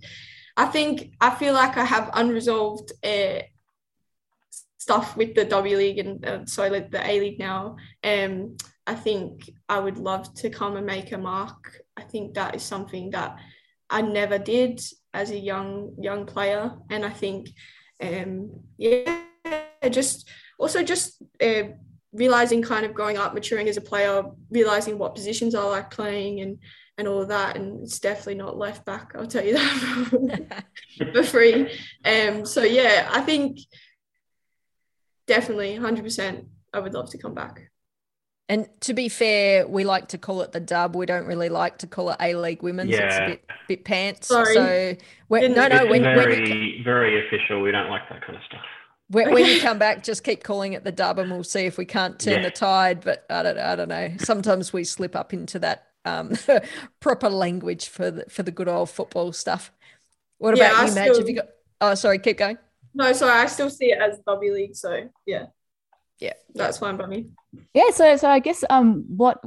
[0.58, 3.42] I think I feel like I have unresolved uh,
[4.84, 7.78] stuff with the W League and uh, so like the A League now.
[8.04, 11.60] Um, I think I would love to come and make a mark.
[11.96, 13.38] I think that is something that
[13.90, 14.82] I never did
[15.14, 17.50] as a young young player, and I think
[18.02, 18.34] um,
[18.78, 19.22] yeah,
[19.90, 20.28] just
[20.60, 21.64] also just uh,
[22.12, 26.42] realizing kind of growing up, maturing as a player, realizing what positions I like playing
[26.42, 26.58] and
[26.98, 27.56] and all of that.
[27.56, 30.64] And it's definitely not left back, I'll tell you that
[31.14, 31.72] for free.
[32.04, 33.60] Um, so yeah, I think
[35.28, 37.70] definitely 100% I would love to come back.
[38.50, 40.96] And to be fair, we like to call it the dub.
[40.96, 42.90] We don't really like to call it A League Women's.
[42.90, 43.06] Yeah.
[43.06, 44.28] It's a bit, bit pants.
[44.28, 44.54] Sorry.
[44.54, 44.96] So
[45.30, 47.62] when, no, no, when, very, when you, very official.
[47.62, 48.62] We don't like that kind of stuff.
[49.10, 51.78] When, when, you come back, just keep calling it the dub, and we'll see if
[51.78, 52.44] we can't turn yeah.
[52.44, 53.02] the tide.
[53.02, 54.12] But I don't, I don't know.
[54.18, 56.34] Sometimes we slip up into that um,
[57.00, 59.72] proper language for the for the good old football stuff.
[60.38, 61.18] What about yeah, you, Madge?
[61.18, 61.48] Have you got?
[61.80, 62.20] Oh, sorry.
[62.20, 62.58] Keep going.
[62.94, 63.40] No, sorry.
[63.42, 64.76] I still see it as W League.
[64.76, 65.46] So yeah
[66.24, 67.28] yeah, that's fine by me.
[67.74, 69.44] Yeah, so so I guess um, what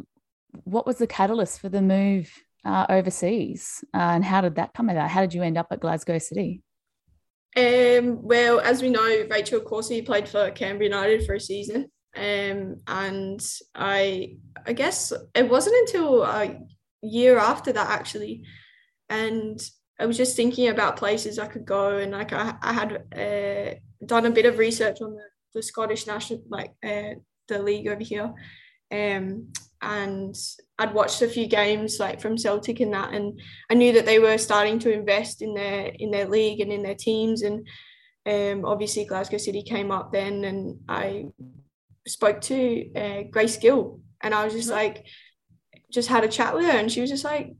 [0.64, 2.30] what was the catalyst for the move
[2.64, 5.11] uh, overseas, uh, and how did that come about?
[5.11, 6.62] How did you end up at Glasgow City?
[7.56, 12.82] Um, well, as we know, Rachel Corsie played for Canberra United for a season, um,
[12.87, 13.40] and
[13.74, 16.59] I I guess it wasn't until a
[17.02, 18.44] year after that actually,
[19.09, 19.59] and
[19.98, 23.74] I was just thinking about places I could go, and like I, I had uh,
[24.04, 25.24] done a bit of research on the
[25.56, 27.14] the Scottish national like uh,
[27.48, 28.32] the league over here.
[28.92, 30.35] Um, and
[30.78, 34.18] I'd watched a few games like from Celtic and that, and I knew that they
[34.18, 37.42] were starting to invest in their in their league and in their teams.
[37.42, 37.66] And
[38.26, 41.26] um, obviously Glasgow City came up then, and I
[42.06, 45.06] spoke to uh, Grace Gill, and I was just like,
[45.90, 47.54] just had a chat with her, and she was just like,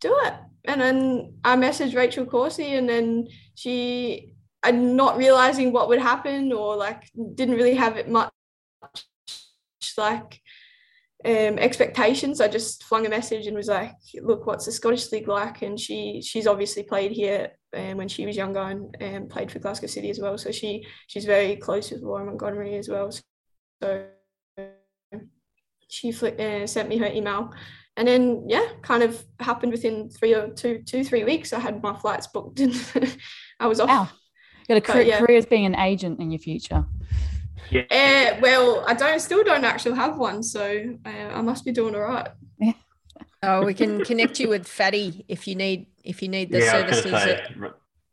[0.00, 0.34] do it.
[0.64, 6.52] And then I messaged Rachel Corsie, and then she and not realizing what would happen
[6.52, 8.32] or like didn't really have it much
[9.96, 10.40] like
[11.24, 12.40] um, expectations.
[12.40, 15.78] I just flung a message and was like, "Look, what's the Scottish League like?" And
[15.78, 19.88] she she's obviously played here um, when she was younger and um, played for Glasgow
[19.88, 20.38] City as well.
[20.38, 23.10] So she she's very close with Laura Montgomery as well.
[23.82, 24.06] So
[25.88, 27.50] she uh, sent me her email,
[27.98, 31.52] and then yeah, kind of happened within three or two two three weeks.
[31.52, 32.74] I had my flights booked and
[33.60, 33.88] I was off.
[33.88, 34.08] Wow
[34.68, 35.18] got a career, yeah.
[35.18, 36.84] career as being an agent in your future.
[37.70, 37.82] Yeah.
[37.90, 41.94] Uh, well, I don't still don't actually have one, so uh, I must be doing
[41.94, 42.28] all right.
[42.58, 42.72] Yeah.
[43.42, 46.72] Oh, we can connect you with Fatty if you need if you need the yeah,
[46.72, 47.10] services.
[47.10, 47.46] Say,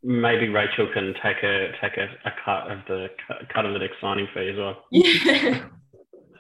[0.04, 3.08] maybe Rachel can take a take a, a cut of the
[3.54, 4.84] cut of the next signing fee as well.
[4.92, 5.64] Yeah.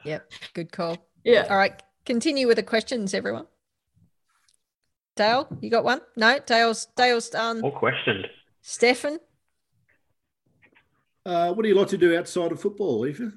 [0.04, 0.32] yep.
[0.54, 0.98] Good call.
[1.24, 1.48] Yeah.
[1.50, 1.82] All right.
[2.06, 3.48] Continue with the questions, everyone.
[5.16, 6.02] Dale, you got one?
[6.16, 7.62] No, Dale's Dale's done.
[7.62, 8.28] All questioned.
[8.62, 9.20] Stefan,
[11.26, 13.34] uh, what do you like to do outside of football, Aoife?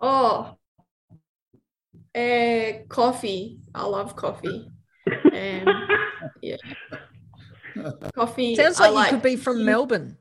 [0.00, 0.56] Oh,
[2.14, 3.60] uh, coffee.
[3.74, 4.68] I love coffee.
[5.06, 5.66] Um,
[6.42, 6.56] yeah.
[8.14, 8.56] Coffee.
[8.56, 10.16] Sounds like, like you could be from Melbourne.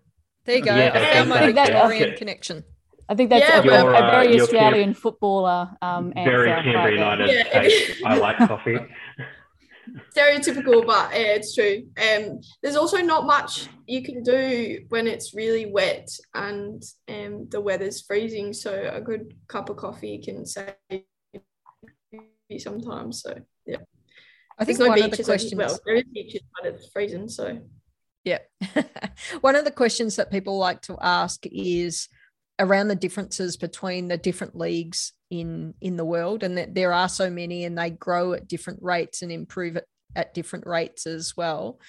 [0.46, 0.76] There you go.
[0.76, 2.64] Yeah, I found my Victorian connection.
[3.10, 5.70] I think that's yeah, a, a, a, very uh, Australian footballer.
[5.82, 7.30] Um, very Canberra United.
[7.30, 8.08] Yeah.
[8.10, 8.78] I like coffee.
[10.16, 11.84] stereotypical, but yeah, it's true.
[11.98, 17.62] Um, there's also not much you can do when it's really wet and um, the
[17.62, 18.54] weather's freezing.
[18.54, 20.74] So a good cup of coffee can save
[22.50, 23.22] you sometimes.
[23.22, 23.78] So yeah,
[24.58, 25.20] I think there's no one beaches.
[25.20, 27.30] Of the questions, well, there is beaches, but it's freezing.
[27.30, 27.60] So
[28.24, 28.40] yeah,
[29.42, 32.10] one of the questions that people like to ask is
[32.60, 37.10] around the differences between the different leagues in in the world and that there are
[37.10, 41.36] so many and they grow at different rates and improve at, at different rates as
[41.36, 41.80] well.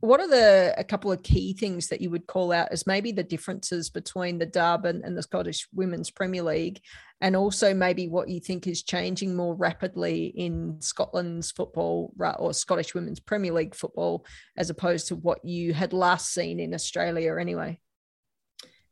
[0.00, 3.12] What are the a couple of key things that you would call out as maybe
[3.12, 6.80] the differences between the dub and, and the scottish women's premier league
[7.20, 12.94] and also maybe what you think is changing more rapidly in scotland's football or scottish
[12.94, 14.24] women's premier league football
[14.56, 17.78] as opposed to what you had last seen in australia anyway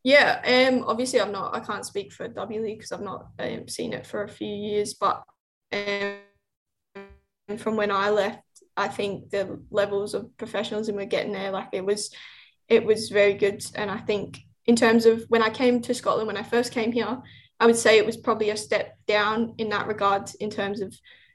[0.05, 1.55] yeah, um, obviously I'm not.
[1.55, 4.49] I can't speak for W League because I've not um, seen it for a few
[4.49, 4.95] years.
[4.95, 5.23] But
[5.73, 6.17] um,
[7.59, 8.43] from when I left,
[8.77, 12.15] I think the levels of professionalism we're getting there, like it was,
[12.69, 13.65] it was very good.
[13.75, 16.93] And I think in terms of when I came to Scotland, when I first came
[16.93, 17.21] here,
[17.61, 20.95] I would say it was probably a step down in that regard in terms of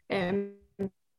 [0.10, 0.54] um,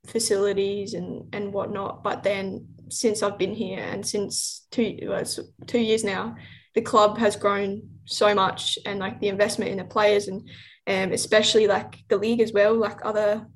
[0.06, 2.02] facilities and and whatnot.
[2.02, 5.24] But then since I've been here and since two well,
[5.66, 6.36] two years now
[6.74, 10.48] the club has grown so much and like the investment in the players and
[10.86, 13.46] um, especially like the league as well like other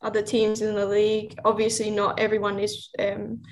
[0.00, 1.34] other teams in the league.
[1.44, 3.42] Obviously not everyone is um,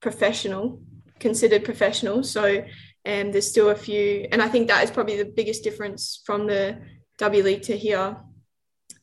[0.00, 0.82] professional
[1.18, 2.22] considered professional.
[2.22, 2.64] So
[3.08, 6.46] um, there's still a few and i think that is probably the biggest difference from
[6.46, 6.78] the
[7.16, 8.16] w league to here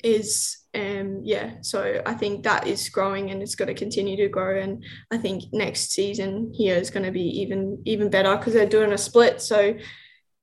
[0.03, 4.27] is um, yeah, so I think that is growing and it's going to continue to
[4.27, 4.59] grow.
[4.59, 8.65] And I think next season here is going to be even even better because they're
[8.67, 9.75] doing a split, so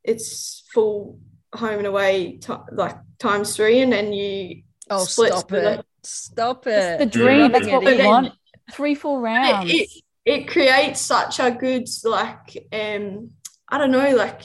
[0.05, 1.19] it's full
[1.55, 5.87] home and away t- like times three, and then you Oh, split stop with it.
[6.03, 6.71] Stop it.
[6.71, 7.53] It's the dream.
[7.53, 8.05] That's what we in.
[8.07, 8.33] want.
[8.73, 9.71] Three full rounds.
[9.73, 9.89] it,
[10.25, 13.31] it creates such a good like um
[13.69, 14.43] I don't know like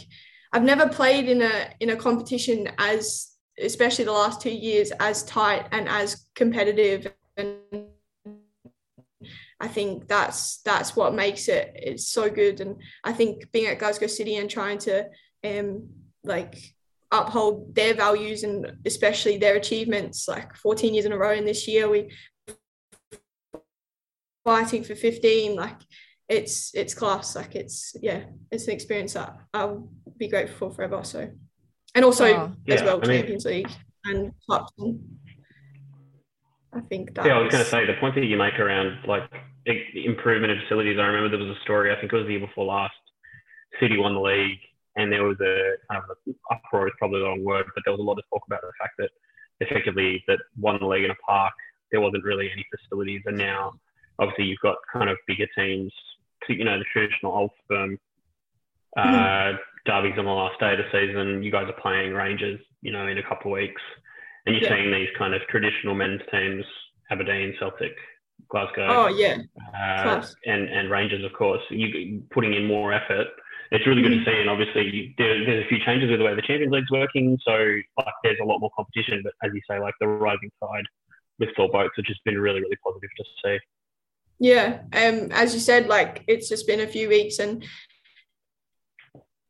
[0.53, 5.23] I've never played in a in a competition as especially the last two years as
[5.23, 7.07] tight and as competitive.
[7.35, 7.57] And
[9.59, 12.61] I think that's that's what makes it it's so good.
[12.61, 15.05] And I think being at Glasgow City and trying to
[15.43, 15.89] um
[16.23, 16.57] like
[17.11, 21.65] uphold their values and especially their achievements like 14 years in a row and this
[21.65, 22.09] year we
[24.43, 25.77] fighting for 15 like
[26.29, 27.35] it's it's class.
[27.35, 31.03] Like it's yeah it's an experience that i'll be grateful for forever.
[31.03, 31.29] So
[31.97, 32.51] and also Oh.
[32.67, 33.69] as Yeah, well I mean- champions league
[34.05, 34.71] and cups
[36.73, 39.03] i think that Yeah, I was going to say the point that you make around
[39.07, 39.23] like
[39.67, 40.97] i- improvement of facilities.
[40.99, 41.91] I remember there was a story.
[41.91, 42.93] I think it was the year before last.
[43.81, 44.59] City won the league,
[44.95, 45.55] and there was a
[45.91, 48.23] kind of a, uproar is probably the wrong word, but there was a lot of
[48.31, 49.09] talk about the fact that
[49.59, 51.53] effectively that won the league in a park.
[51.91, 53.73] There wasn't really any facilities, and now
[54.19, 55.91] obviously you've got kind of bigger teams.
[56.47, 57.97] You know, the traditional old firm
[58.97, 59.53] uh,
[59.85, 61.43] derbies on the last day of the season.
[61.43, 63.81] You guys are playing Rangers, you know, in a couple of weeks,
[64.45, 64.75] and you're Yeah.
[64.75, 66.65] seeing these kind of traditional men's teams,
[67.09, 67.95] Aberdeen, Celtic,
[68.49, 69.37] Glasgow, oh yeah
[69.75, 71.61] uh, and and Rangers, of course.
[71.69, 73.27] You putting in more effort.
[73.71, 74.23] It's really good Mhm.
[74.25, 76.71] to see, and obviously you, there, there's a few changes with the way the Champions
[76.71, 77.37] League's working.
[77.43, 77.51] So
[77.97, 80.85] like, there's a lot more competition, but as you say, like the rising tide
[81.39, 83.57] lifts all boats, which has been really really positive to see.
[84.39, 87.65] Yeah, um, as you said, like it's just been a few weeks, and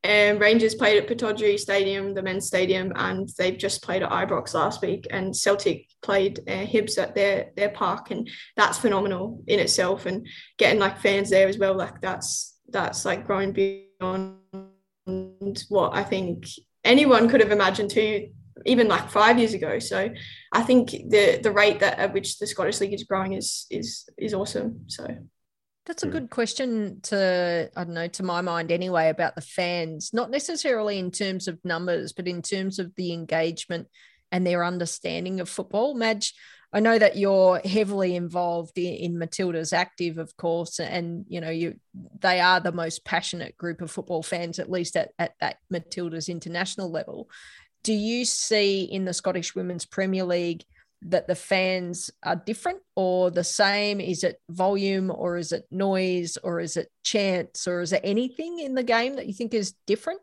[0.03, 4.53] um, Rangers played at Pittodrie Stadium, the men's stadium, and they've just played at Ibrox
[4.53, 5.07] last week.
[5.09, 10.05] And Celtic played uh, Hibs at their their park, and that's phenomenal in itself.
[10.05, 14.37] And getting like fans there as well, like that's that's like growing beyond
[15.69, 16.45] what I think
[16.83, 18.29] anyone could have imagined too,
[18.65, 19.79] even like five years ago.
[19.79, 20.09] So
[20.53, 24.07] I think the the rate that at which the Scottish League is growing is is
[24.17, 24.83] is awesome.
[24.87, 25.07] So
[25.87, 26.11] That's a Mm.
[26.11, 30.99] good question to, I don't know, to my mind anyway, about the fans, not necessarily
[30.99, 33.87] in terms of numbers, but in terms of the engagement
[34.31, 35.95] and their understanding of football.
[35.95, 36.33] Madge,
[36.73, 41.49] I know that you're heavily involved in, in Matilda's active, of course, and you know
[41.49, 41.79] you
[42.19, 46.27] they are the most passionate group of football fans, at least at, at that Matilda's
[46.27, 47.29] international level.
[47.83, 50.65] Do you see in the Scottish Women's Premier League
[51.03, 53.99] that the fans are different or the same?
[53.99, 58.59] Is it volume or is it noise or is it chance or is there anything
[58.59, 60.21] in the game that you think is different?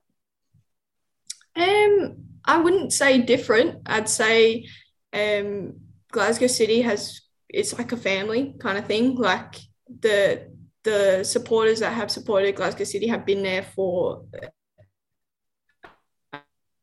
[1.56, 3.82] Um, I wouldn't say different.
[3.86, 4.66] I'd say
[5.12, 5.74] um,
[6.10, 9.14] Glasgow City has it's like a family kind of thing.
[9.14, 9.60] Like
[10.00, 14.24] the the supporters that have supported Glasgow City have been there for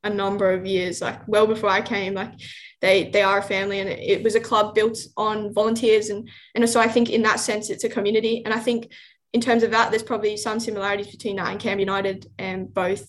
[0.03, 2.13] a number of years, like well before I came.
[2.13, 2.33] Like
[2.81, 6.29] they they are a family, and it, it was a club built on volunteers, and
[6.55, 8.43] and so I think in that sense it's a community.
[8.43, 8.91] And I think
[9.33, 13.07] in terms of that, there's probably some similarities between that and Cam United, and both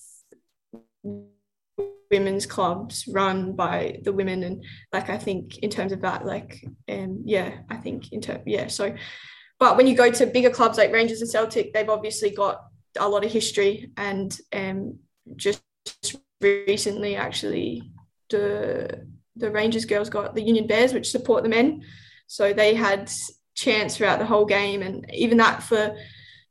[2.13, 6.63] women's clubs run by the women and like I think in terms of that like
[6.87, 8.95] um yeah I think in terms yeah so
[9.59, 12.61] but when you go to bigger clubs like Rangers and Celtic they've obviously got
[12.99, 14.99] a lot of history and um
[15.37, 15.63] just
[16.43, 17.83] recently actually
[18.31, 21.83] the the Rangers girls got the Union Bears which support the men.
[22.27, 23.11] So they had
[23.55, 24.83] chants throughout the whole game.
[24.83, 25.97] And even that for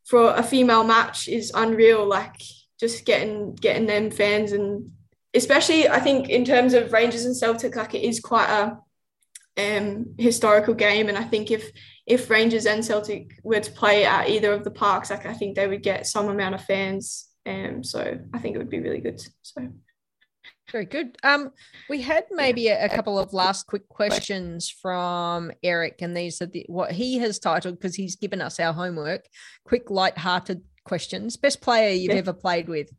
[0.06, 2.42] for a female match is unreal like
[2.80, 4.52] just getting getting them fans.
[4.52, 4.92] And
[5.34, 8.78] especially I think in terms of Rangers and Celtic, like it is quite a
[9.58, 11.72] um, historical game, and I think if
[12.08, 15.56] if Rangers and Celtic were to play at either of the parks, like I think
[15.56, 17.28] they would get some amount of fans.
[17.46, 19.22] Um, so I think it would be really good.
[19.42, 19.68] So
[20.72, 21.18] Very good.
[21.24, 21.52] Um,
[21.90, 26.46] we had maybe a, a couple of last quick questions from Eric, and these are
[26.46, 29.26] the, what he has titled because he's given us our homework.
[29.66, 31.36] Quick, light-hearted questions.
[31.38, 32.20] Best player you've Yeah.
[32.20, 32.90] ever played with?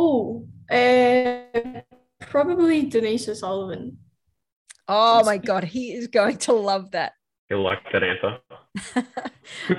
[0.00, 1.80] oh, uh,
[2.20, 3.98] probably Denise O'Sullivan.
[4.86, 7.12] Oh my god, he is going to love that.
[7.48, 8.38] He'll like that answer.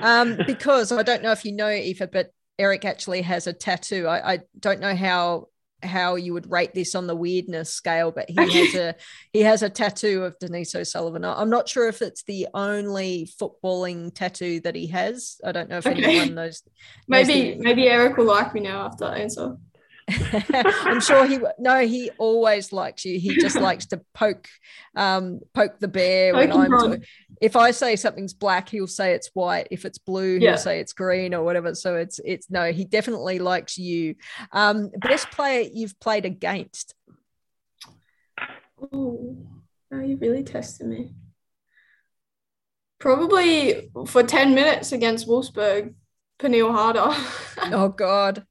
[0.02, 4.06] um, because I don't know if you know Eva, but Eric actually has a tattoo.
[4.06, 5.46] I, I don't know how
[5.82, 8.94] how you would rate this on the weirdness scale, but he has a
[9.32, 11.24] he has a tattoo of Denise O'Sullivan.
[11.24, 15.40] I'm not sure if it's the only footballing tattoo that he has.
[15.42, 16.04] I don't know if Okay.
[16.04, 16.62] anyone knows.
[17.08, 19.56] knows Maybe the- maybe Eric will like me now after that answer.
[20.62, 23.18] I'm sure he no, he always likes you.
[23.18, 24.48] He just likes to poke
[24.96, 27.00] um poke the bear when I'm to,
[27.40, 29.68] if I say something's black, he'll say it's white.
[29.70, 31.74] If it's blue, he'll say it's green or whatever.
[31.74, 34.16] So it's it's no, he definitely likes you.
[34.52, 36.94] Um best player you've played against.
[38.92, 39.36] Oh,
[39.92, 41.14] you really tested me.
[42.98, 45.94] Probably for 10 minutes against Wolfsburg,
[46.38, 47.08] Pernille Harder.
[47.74, 48.44] oh God.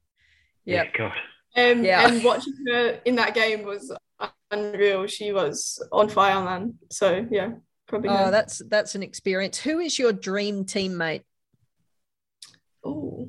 [0.64, 0.86] Yep.
[0.86, 0.98] Yeah.
[0.98, 1.12] God.
[1.56, 2.06] Um, yeah.
[2.06, 3.92] And watching her in that game was
[4.50, 5.06] unreal.
[5.06, 6.74] She was on fire, man.
[6.90, 7.52] So yeah,
[7.86, 8.10] probably.
[8.10, 8.30] Oh, her.
[8.30, 9.58] that's that's an experience.
[9.58, 11.22] Who is your dream teammate?
[12.84, 13.28] Oh,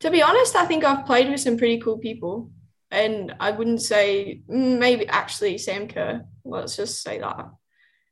[0.00, 2.50] to be honest, I think I've played with some pretty cool people,
[2.90, 6.24] and I wouldn't say mm, maybe actually Sam Kerr.
[6.44, 7.50] Let's just say that.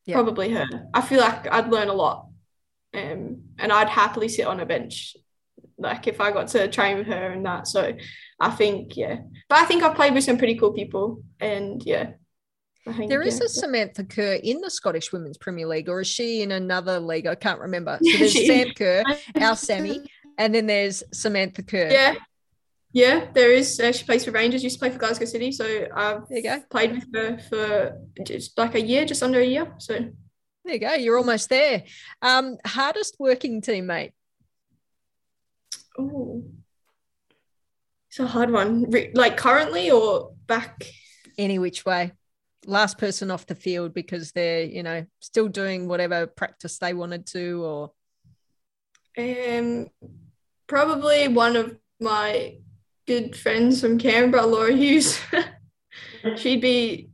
[0.05, 0.16] Yeah.
[0.16, 0.66] Probably her.
[0.93, 2.26] I feel like I'd learn a lot,
[2.95, 5.16] um, and I'd happily sit on a bench
[5.82, 7.66] like if I got to train with her and that.
[7.66, 7.92] So
[8.40, 9.18] I think, yeah.
[9.48, 12.12] But I think I've played with some pretty cool people and yeah.
[12.84, 13.46] Think, there is yeah.
[13.46, 17.28] a Samantha Kerr in the Scottish Women's Premier League, or is she in another league?
[17.28, 17.96] I can't remember.
[18.02, 19.04] So there's Sam Kerr,
[19.40, 20.00] our Sammy,
[20.36, 21.92] and then there's Samantha Kerr.
[21.92, 22.16] Yeah,
[22.92, 23.80] yeah, there is.
[23.80, 24.62] Uh, she plays for Rangers.
[24.62, 26.62] Used to play for Glasgow City, so I've there you go.
[26.70, 29.72] played with her for just like a year, just under a year.
[29.78, 29.94] So
[30.64, 30.92] there you go.
[30.94, 31.84] You're almost there.
[32.20, 34.12] Um, hardest working teammate.
[35.99, 36.45] Oh,
[38.12, 38.93] it's a hard one.
[39.14, 40.84] Like currently or back?
[41.38, 42.12] Any which way.
[42.66, 47.26] Last person off the field because they're, you know, still doing whatever practice they wanted
[47.28, 47.93] to or.
[49.16, 49.88] Um,
[50.66, 52.59] probably one of my
[53.07, 55.18] good friends from Canberra, Laura Hughes.
[56.36, 57.09] she'd be,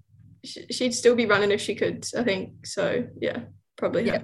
[0.45, 2.07] she'd still be running if she could.
[2.17, 3.07] I think so.
[3.21, 3.43] Yeah,
[3.77, 4.07] probably.
[4.07, 4.23] Yeah,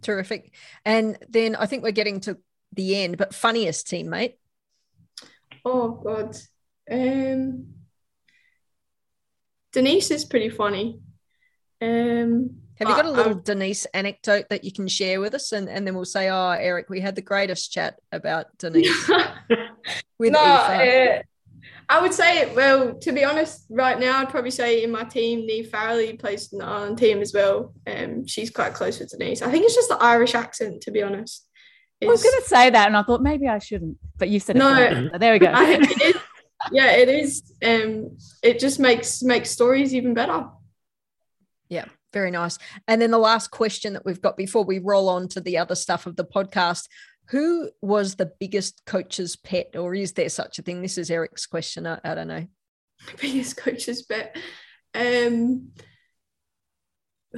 [0.00, 0.54] terrific.
[0.84, 2.38] And then I think we're getting to
[2.76, 4.34] the end, but funniest teammate?
[5.64, 6.36] Oh God.
[6.90, 7.66] Um
[9.72, 11.00] Denise is pretty funny.
[11.80, 15.52] Um have you got a little I, Denise anecdote that you can share with us?
[15.52, 19.08] And, and then we'll say, oh, Eric, we had the greatest chat about Denise
[20.18, 21.22] with no, uh,
[21.88, 25.48] I would say, well, to be honest, right now, I'd probably say in my team,
[25.48, 27.72] Niamh Farrelly plays on team as well.
[27.86, 29.40] Um, she's quite close with Denise.
[29.40, 31.45] I think it's just the Irish accent, to be honest.
[32.00, 34.38] Is, I was going to say that, and I thought maybe I shouldn't, but you
[34.38, 34.74] said no.
[34.74, 35.50] It so there we go.
[35.54, 36.16] it is,
[36.70, 37.54] yeah, it is.
[37.64, 40.46] Um, it just makes makes stories even better.
[41.68, 42.58] Yeah, very nice.
[42.86, 45.74] And then the last question that we've got before we roll on to the other
[45.74, 46.88] stuff of the podcast:
[47.30, 50.82] Who was the biggest coach's pet, or is there such a thing?
[50.82, 51.86] This is Eric's question.
[51.86, 52.46] I, I don't know.
[53.20, 54.36] Biggest coach's pet.
[54.94, 55.68] Um,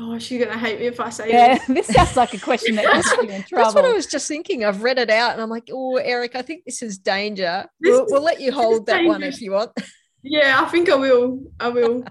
[0.00, 1.66] Oh, she's gonna hate me if I say yeah, this.
[1.86, 3.64] this sounds like a question that gets you in trouble.
[3.64, 4.64] That's what I was just thinking.
[4.64, 7.66] I've read it out and I'm like, oh, Eric, I think this is danger.
[7.80, 9.72] This we'll, we'll let you hold that one if you want.
[10.24, 11.40] Yeah, I think I will.
[11.60, 12.04] I will.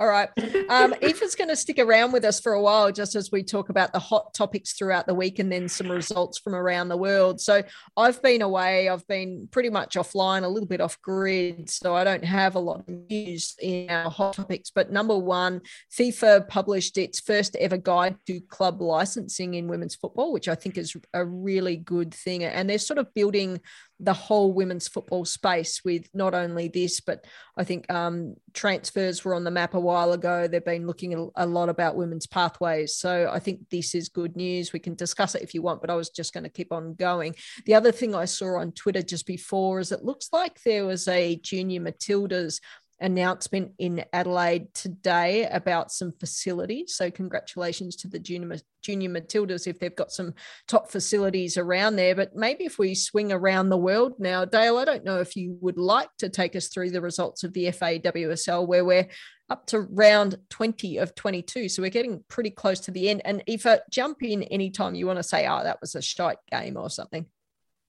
[0.00, 0.28] All right.
[0.68, 3.68] Um, Aoife's going to stick around with us for a while just as we talk
[3.68, 7.40] about the hot topics throughout the week and then some results from around the world.
[7.40, 7.62] So
[7.96, 8.88] I've been away.
[8.88, 11.68] I've been pretty much offline, a little bit off grid.
[11.68, 14.70] So I don't have a lot of news in our hot topics.
[14.70, 15.60] But number one,
[15.96, 20.78] FIFA published its first ever guide to club licensing in women's football, which I think
[20.78, 22.44] is a really good thing.
[22.44, 23.60] And they're sort of building
[24.00, 27.24] the whole women's football space with not only this, but
[27.56, 30.48] I think um, transfers were on the map a while ago.
[30.48, 32.96] They've been looking a lot about women's pathways.
[32.96, 34.72] So I think this is good news.
[34.72, 36.94] We can discuss it if you want, but I was just going to keep on
[36.94, 37.34] going.
[37.66, 41.06] The other thing I saw on Twitter just before is it looks like there was
[41.06, 42.60] a junior Matildas
[43.00, 46.94] announcement in Adelaide today about some facilities.
[46.94, 50.34] So congratulations to the junior junior Matildas if they've got some
[50.68, 52.14] top facilities around there.
[52.14, 55.56] But maybe if we swing around the world now, Dale, I don't know if you
[55.60, 59.08] would like to take us through the results of the FAWSL where we're
[59.50, 61.68] up to round 20 of 22.
[61.68, 63.22] So we're getting pretty close to the end.
[63.24, 66.76] And Aoife, jump in anytime you want to say, oh, that was a shite game
[66.76, 67.26] or something.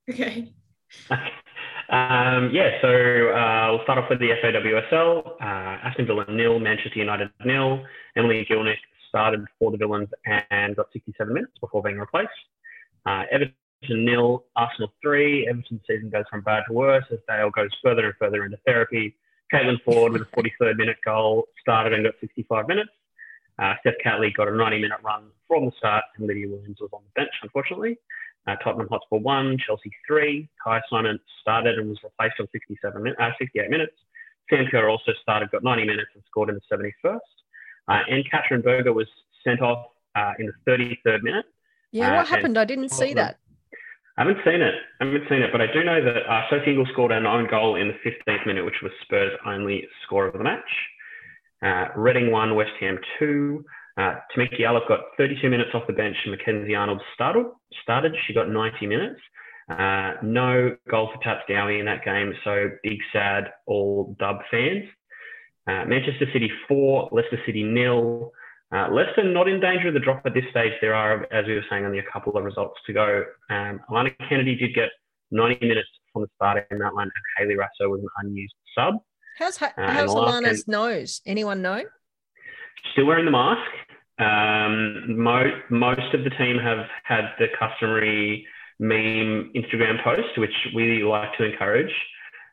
[0.09, 0.53] Okay.
[1.89, 5.33] Um, yeah, so uh, we'll start off with the FAWSL.
[5.39, 7.83] Uh, Aston Villa nil, Manchester United nil.
[8.15, 8.77] Emily Gielnik
[9.09, 10.09] started for the Villains
[10.49, 12.31] and got 67 minutes before being replaced.
[13.05, 13.53] Uh, Everton
[14.05, 15.47] nil, Arsenal three.
[15.47, 19.15] Everton's season goes from bad to worse as Dale goes further and further into therapy.
[19.53, 22.89] Caitlin Foord with a 43rd minute goal started and got 65 minutes.
[23.59, 26.89] Uh, Steph Catley got a 90 minute run from the start, and Lydia Williams was
[26.91, 27.97] on the bench, unfortunately.
[28.47, 30.49] Uh, Tottenham Hotspur one, Chelsea three.
[30.65, 33.93] Kyah Simon started and was replaced on 67 min- uh, 68 minutes.
[34.49, 37.19] Sam Kerr also started, got 90 minutes and scored in the 71st.
[37.87, 39.07] Uh, and Katrin Berger was
[39.43, 41.45] sent off uh, in the 33rd minute.
[41.91, 42.57] Yeah, what uh, happened?
[42.57, 43.39] I didn't see that.
[44.17, 44.75] I haven't seen it.
[45.01, 47.47] I haven't seen it, but I do know that uh, Sophie Ingle scored an own
[47.49, 50.61] goal in the 15th minute, which was Spurs' only score of the match.
[51.61, 53.65] Uh, Reading 1, West Ham two.
[53.97, 57.45] Uh, Tameka Yallop got 32 minutes off the bench, Mackenzie Arnold started.
[57.81, 58.13] Started.
[58.27, 59.19] She got 90 minutes.
[59.69, 64.83] Uh, no goal for Tats Dowie in that game, so big sad all dub fans.
[65.67, 68.31] Uh, Manchester City four, Leicester City nil.
[68.75, 70.73] Uh, Leicester not in danger of the drop at this stage.
[70.81, 73.23] There are, as we were saying, only a couple of results to go.
[73.49, 74.89] Um, Alana Kennedy did get
[75.31, 78.95] 90 minutes from the start in that line, and Hayley Raso was an unused sub.
[79.39, 81.21] How's uh, how's Alana's game, nose?
[81.25, 81.83] Anyone know?
[82.93, 83.69] Still wearing the mask.
[84.17, 88.47] Um, mo- most of the team have had the customary
[88.79, 91.91] meme Instagram post, which we like to encourage.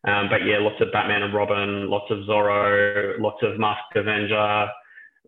[0.06, 4.66] Um, but yeah, lots of Batman and Robin, lots of Zorro, lots of Masked Avenger.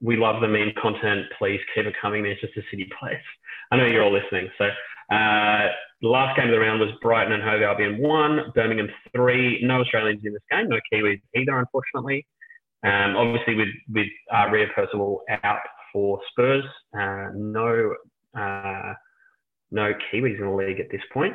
[0.03, 1.27] We love the meme content.
[1.39, 3.23] Please keep it coming, Manchester City players.
[3.71, 4.49] I know you're all listening.
[4.59, 5.69] So uh,
[6.03, 9.61] the last game of the round was Brighton and Hove Albion one, Birmingham three.
[9.63, 12.27] No Australians in this game, no Kiwis either, unfortunately.
[12.85, 15.61] Um, obviously, with with uh, Ria Percival out
[15.95, 16.65] for Spurs,
[16.99, 17.95] uh, no
[18.37, 18.93] uh,
[19.71, 21.35] no Kiwis in the league at this point.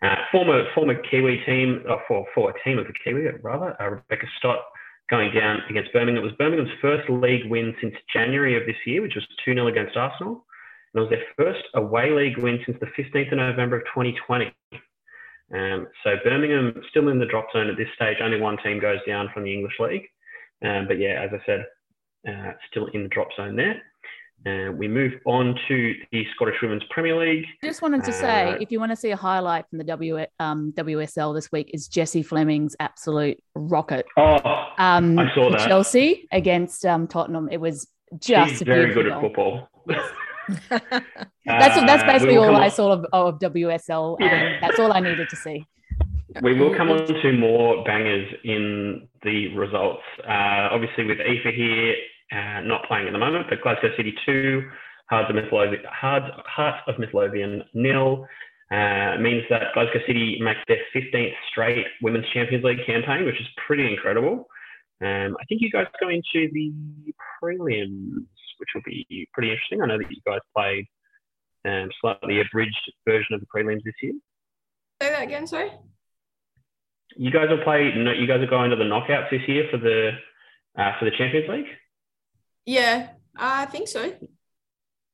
[0.00, 3.76] Uh, former former Kiwi team, or uh, for, for a team of the Kiwi rather,
[3.82, 4.60] uh, Rebecca Stott
[5.10, 6.22] going down against Birmingham.
[6.22, 9.66] It was Birmingham's first league win since January of this year, which was 2 0
[9.66, 10.44] against Arsenal.
[10.94, 14.52] And it was their first away league win since the 15th of November of 2020.
[15.54, 18.16] Um, so Birmingham still in the drop zone at this stage.
[18.20, 20.06] Only one team goes down from the English league.
[20.64, 21.66] Um, but yeah, as I said,
[22.28, 23.82] uh, still in the drop zone there.
[24.44, 27.44] Uh, we move on to the Scottish Women's Premier League.
[27.62, 29.84] I just wanted to say, uh, if you want to see a highlight from the
[29.84, 34.06] w, um, WSL this week, is Jessie Fleming's absolute rocket.
[34.16, 34.36] Oh,
[34.78, 35.66] um, I saw that.
[35.66, 37.48] Chelsea against um, Tottenham.
[37.50, 37.88] It was
[38.20, 39.68] just She's very good at football.
[39.88, 40.12] Yes.
[41.44, 44.16] that's that's uh, basically all I saw of, of WSL.
[44.20, 44.60] Yeah.
[44.60, 45.66] that's all I needed to see.
[46.42, 50.02] We will come on to more bangers in the results.
[50.22, 51.94] Uh, obviously, with Aoife here,
[52.32, 54.62] uh, not playing at the moment, but Glasgow City 2,
[55.08, 58.26] Hearts of Midlothian, Hearts, Hearts of Midlothian nil.
[58.68, 63.46] Uh, means that Glasgow City make their 15th straight Women's Champions League campaign, which is
[63.64, 64.48] pretty incredible.
[65.00, 66.72] Um, I think you guys go into the
[67.40, 68.26] prelims,
[68.58, 69.82] which will be pretty interesting.
[69.82, 70.86] I know that you guys played
[71.64, 74.14] um, slightly abridged version of the prelims this year.
[75.00, 75.70] Say that again, sorry.
[77.16, 77.92] You guys will play.
[77.94, 80.10] You guys are going to the knockouts this year for the
[80.76, 81.66] uh, for the Champions League.
[82.66, 84.12] Yeah, I think so.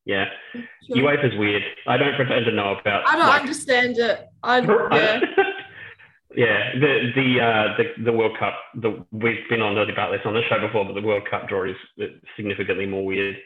[0.05, 0.97] Yeah, sure.
[0.97, 1.63] UEFA is weird.
[1.87, 3.07] I don't pretend to know about.
[3.07, 4.27] I don't like, understand it.
[4.43, 4.59] I
[4.93, 5.21] yeah.
[6.35, 8.55] yeah, the the uh, the the World Cup.
[8.75, 11.65] The we've been on about this on the show before, but the World Cup draw
[11.65, 11.77] is
[12.37, 13.37] significantly more weird.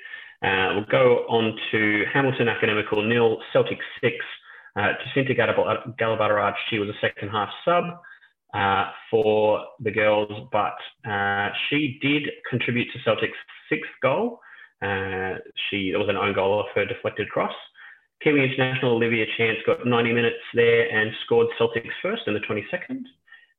[0.43, 4.17] Uh, we'll go on to Hamilton Academical nil, Celtic six.
[4.77, 5.35] Uh, Jacynta
[5.99, 7.85] Galabadaarachchi, she was a second half sub
[8.57, 10.77] uh, for the girls, but
[11.09, 13.37] uh, she did contribute to Celtic's
[13.69, 14.41] sixth goal.
[14.83, 15.35] Uh,
[15.69, 17.53] she it was an own goal off her deflected cross.
[18.23, 23.03] Kiwi international Olivia Chance got 90 minutes there and scored Celtic's first in the 22nd.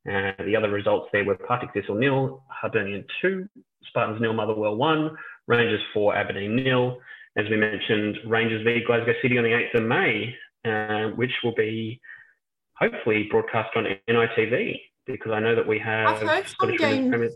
[0.08, 3.48] Uh, the other results there were Partick Thistle nil, Hibernian two,
[3.84, 6.98] Spartans nil, Motherwell one, Rangers four, Aberdeen nil.
[7.36, 10.34] As we mentioned, Rangers v Glasgow City on the 8th of May,
[10.64, 12.00] uh, which will be
[12.74, 14.80] hopefully broadcast on NITV
[15.12, 16.18] because I know that we have
[16.60, 17.34] some games.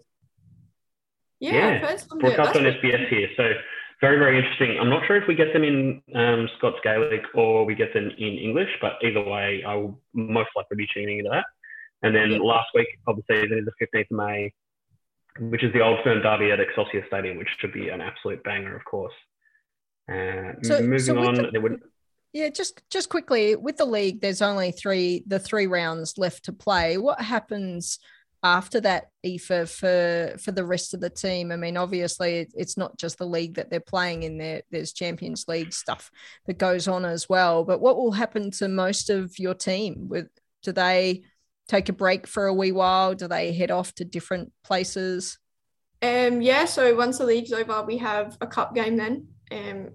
[1.40, 3.28] Yeah, yeah broadcast on SBS here.
[3.36, 3.52] So
[4.00, 4.78] very, very interesting.
[4.80, 8.10] I'm not sure if we get them in um, Scots Gaelic or we get them
[8.18, 11.46] in English, but either way, I will most likely be tuning into that.
[12.02, 12.38] And then yeah.
[12.38, 14.52] last week of the season is the 15th of May,
[15.38, 18.74] which is the Old Firm Derby at Excelsior Stadium, which should be an absolute banger,
[18.74, 19.14] of course.
[20.10, 21.80] Uh, so, moving so on, the, there would.
[22.32, 26.52] Yeah, just just quickly with the league, there's only three the three rounds left to
[26.52, 26.96] play.
[26.96, 27.98] What happens
[28.42, 31.52] after that Aoife for for the rest of the team?
[31.52, 35.44] I mean obviously it's not just the league that they're playing in there there's champions
[35.46, 36.10] league stuff
[36.46, 37.64] that goes on as well.
[37.64, 40.08] But what will happen to most of your team?
[40.08, 40.28] With
[40.62, 41.22] do they
[41.68, 43.14] take a break for a wee while?
[43.14, 45.38] Do they head off to different places?
[46.00, 49.28] Um yeah so once the league's over we have a cup game then.
[49.52, 49.90] Um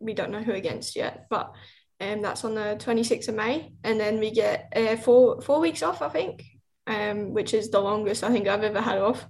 [0.00, 1.52] we don't know who against yet but
[2.00, 5.82] um, that's on the 26th of May, and then we get uh, four four weeks
[5.82, 6.44] off, I think,
[6.86, 9.26] um, which is the longest I think I've ever had off.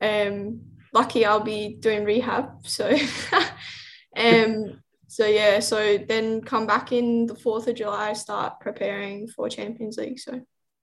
[0.00, 2.88] Um, lucky I'll be doing rehab, so
[4.16, 9.48] um, so yeah, so then come back in the fourth of July, start preparing for
[9.48, 10.18] Champions League.
[10.18, 10.40] So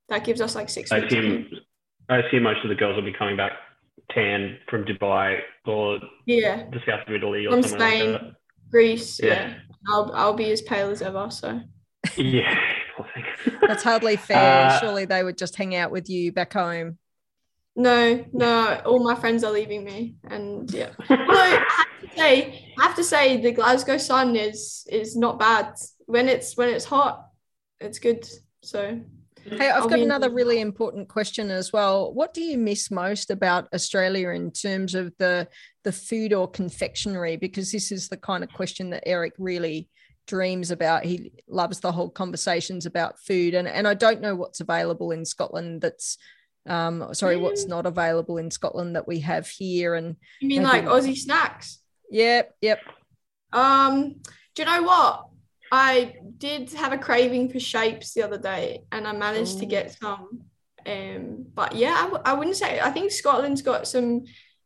[0.08, 0.94] that gives us like six.
[0.94, 1.48] I assume,
[2.08, 3.52] I assume most of the girls will be coming back
[4.12, 8.22] tan from Dubai or yeah, the south of Italy or from Spain, like
[8.72, 9.20] Greece.
[9.22, 9.50] Yeah.
[9.50, 9.54] yeah.
[9.90, 11.30] I'll I'll be as pale as ever.
[11.32, 11.62] So
[12.18, 12.60] yeah,
[13.62, 14.68] That's hardly fair.
[14.68, 16.98] Uh, Surely they would just hang out with you back home.
[17.76, 20.90] No, no, all my friends are leaving me, and yeah.
[21.10, 25.38] Although I have to say, I have to say, the Glasgow sun is is not
[25.38, 25.76] bad.
[26.08, 27.28] When it's when it's hot,
[27.80, 28.28] it's good.
[28.64, 29.00] So
[29.50, 32.14] Hey, I've got another really important question as well.
[32.14, 35.48] What do you miss most about Australia in terms of the
[35.84, 37.38] the food or confectionery?
[37.38, 39.90] Because this is the kind of question that Eric really
[40.28, 41.06] dreams about.
[41.06, 45.24] He loves the whole conversations about food, and and I don't know what's available in
[45.24, 45.82] Scotland.
[45.82, 46.18] That's
[46.68, 47.70] um, sorry, what's Mm.
[47.70, 49.96] not available in Scotland that we have here.
[49.96, 51.80] And you mean like Aussie snacks?
[52.12, 52.80] yep, yep.
[53.54, 54.16] Um,
[54.54, 55.28] do you know what?
[55.72, 59.98] I did have a craving for shapes the other day, and I managed to get
[60.00, 60.44] some.
[60.86, 62.80] Um, but yeah, I, w- I wouldn't say.
[62.80, 64.24] I think Scotland's got some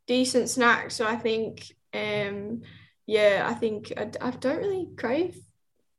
[0.08, 2.62] decent snacks, so I think, um,
[3.08, 5.38] yeah, I think I, I don't really crave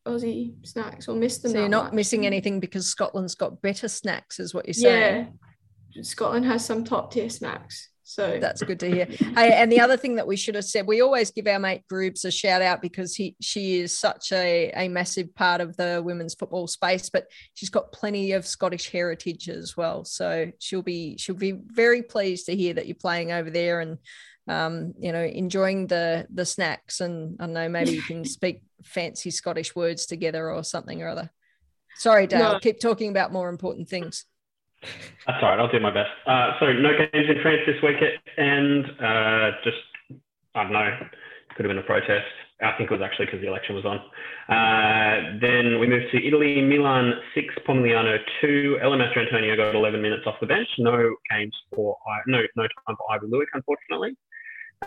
[0.06, 1.52] Aussie snacks or miss them.
[1.52, 1.92] So you're not much.
[1.94, 5.38] missing anything because Scotland's got better snacks, is what you're saying.
[5.94, 7.88] Yeah, Scotland has some top tier snacks.
[8.12, 9.06] So That's good to hear.
[9.06, 11.86] Hey, and the other thing that we should have said, we always give our mate
[11.88, 16.02] Groups a shout out because he she is such a, a massive part of the
[16.04, 20.04] women's football space, but she's got plenty of Scottish heritage as well.
[20.04, 23.98] So she'll be she'll be very pleased to hear that you're playing over there and
[24.48, 28.60] um, you know, enjoying the the snacks and I don't know, maybe you can speak
[28.84, 31.30] fancy Scottish words together or something or other.
[31.96, 32.58] Sorry, Dale, No.
[32.58, 34.24] keep talking about more important things.
[35.26, 35.58] That's all right.
[35.58, 36.10] I'll do my best.
[36.26, 37.96] Uh, so no games in France this week,
[38.36, 39.78] and uh, just
[40.54, 40.90] I don't know.
[41.56, 42.26] Could have been a protest.
[42.62, 43.98] I think it was actually because the election was on.
[44.48, 46.60] Uh, then we moved to Italy.
[46.60, 48.78] Milan six, Pomigliano two.
[48.80, 50.68] Ella Antonio got 11 minutes off the bench.
[50.78, 54.16] No games for no no time for Aivi Luik, unfortunately.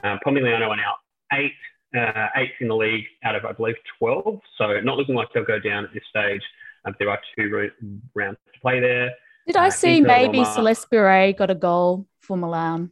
[0.03, 0.97] Uh, Pomigliano out
[1.33, 1.53] eight,
[1.97, 4.39] uh, eighth in the league out of I believe 12.
[4.57, 6.41] So not looking like they'll go down at this stage.
[6.85, 7.69] Um, there are two
[8.13, 9.11] rounds to play there.
[9.47, 10.53] Did I Uh, see maybe Roma.
[10.53, 12.91] Celeste Boureille got a goal for Milan?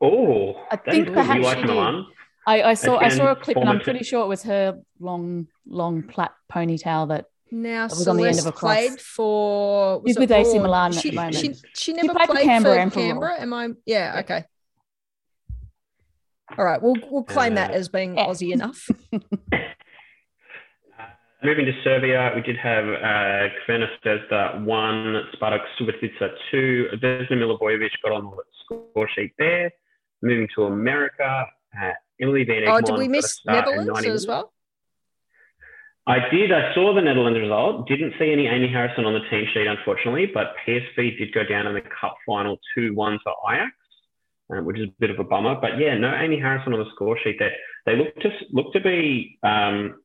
[0.00, 1.14] Oh, I think good.
[1.14, 2.04] perhaps you like she did.
[2.46, 4.78] I, I saw I saw a clip and I'm former- pretty sure it was her
[5.00, 8.74] long long plait ponytail that Now was on the end of a cross.
[8.74, 10.62] played for was with AC Vaughan?
[10.62, 11.36] Milan at she, the moment.
[11.36, 13.40] She, she never played for played, Canberra for and for Canberra.
[13.40, 13.68] Am I?
[13.86, 14.16] Yeah.
[14.20, 14.44] Okay.
[16.58, 16.82] All right.
[16.82, 18.26] We'll we'll claim that Uh, as being yeah.
[18.26, 18.88] Aussie enough.
[21.44, 26.88] Moving to Serbia, we did have uh, Crvena Zvezda one, Spartak Subotica two.
[26.94, 29.70] Vesna Milivojevic got on the score sheet there.
[30.22, 31.44] Moving to America,
[31.78, 34.54] uh, Emily Van oh, did we miss Netherlands as well?
[36.06, 36.50] I did.
[36.50, 37.88] I saw the Netherlands result.
[37.88, 41.66] Didn't see any Amy Harrison on the team sheet, unfortunately, but PSV did go down
[41.66, 43.72] in the cup final 2 1 to Ajax,
[44.48, 45.56] um, which is a bit of a bummer.
[45.60, 47.52] But yeah, no Amy Harrison on the score sheet there.
[47.84, 49.96] They look to look to be um,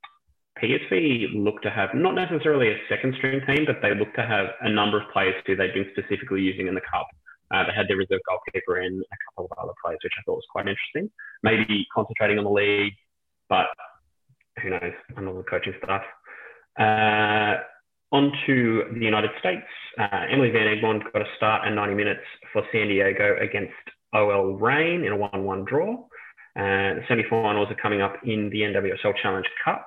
[0.61, 4.47] PSV look to have not necessarily a second string team, but they look to have
[4.61, 7.07] a number of players who they've been specifically using in the cup.
[7.51, 10.35] Uh, they had their reserve goalkeeper and a couple of other players, which I thought
[10.35, 11.09] was quite interesting.
[11.41, 12.93] Maybe concentrating on the league,
[13.47, 13.67] but
[14.61, 16.03] who knows, under the coaching staff.
[16.77, 17.63] Uh,
[18.11, 19.65] on to the United States.
[19.99, 22.21] Uh, Emily Van Egmond got a start and 90 minutes
[22.51, 23.73] for San Diego against
[24.13, 25.93] OL Reign in a 1 1 draw.
[26.55, 29.85] Uh, the semi finals are coming up in the NWSL Challenge Cup.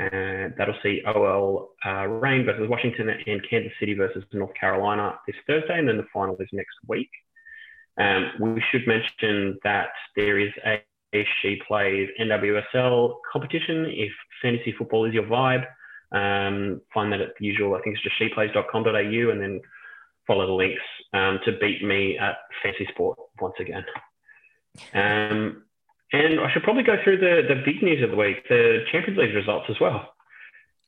[0.00, 5.36] Uh, that'll see OL uh, Reign versus Washington and Kansas City versus North Carolina this
[5.46, 7.10] Thursday, and then the final is next week.
[7.96, 10.82] Um, we should mention that there is a
[11.42, 13.86] she plays NWSL competition.
[13.88, 14.10] If
[14.42, 15.64] fantasy football is your vibe,
[16.12, 19.60] um, find that at the usual, I think it's just sheplays.com.au and then
[20.26, 20.82] follow the links
[21.12, 23.84] um, to beat me at fancy sport once again.
[24.92, 25.64] Um,
[26.12, 29.18] and I should probably go through the, the big news of the week, the Champions
[29.18, 30.14] League results as well.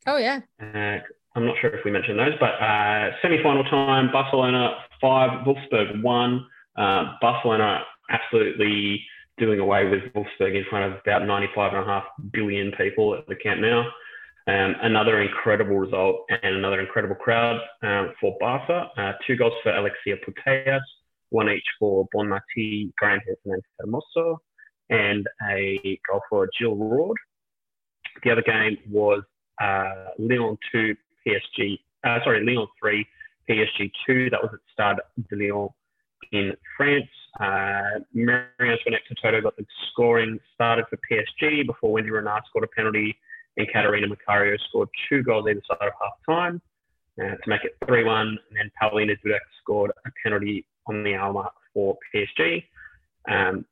[0.07, 0.41] Oh yeah.
[0.61, 0.99] Uh,
[1.35, 6.47] I'm not sure if we mentioned those, but uh, semi-final time, Barcelona five, Wolfsburg one.
[6.77, 9.03] Uh, Barcelona absolutely
[9.39, 13.27] doing away with Wolfsburg in front of about 95 and a half billion people at
[13.27, 13.83] the Camp Nou.
[14.49, 18.91] Um, another incredible result and another incredible crowd um, for Barca.
[18.97, 20.81] Uh, two goals for Alexia Putellas,
[21.31, 24.39] one each for Bonmatí, Graham Hansen, and Hermoso,
[24.91, 27.17] and a goal for Jill Roord.
[28.25, 29.23] The other game was
[29.61, 30.95] uh, Lyon 2,
[31.27, 33.07] PSG, uh, sorry, Lyon 3,
[33.49, 34.31] PSG 2.
[34.31, 35.69] That was at Stade de Lyon
[36.33, 37.05] in France.
[37.41, 43.17] Uh, Marie-Antoinette Toto got the scoring started for PSG before Wendie Renard scored a penalty
[43.57, 46.61] and Catarina Macario scored two goals either side of half time
[47.21, 48.27] uh, to make it 3 1.
[48.27, 52.65] And then Paulina Dudek scored a penalty on the hour mark for PSG.
[53.29, 53.65] Um,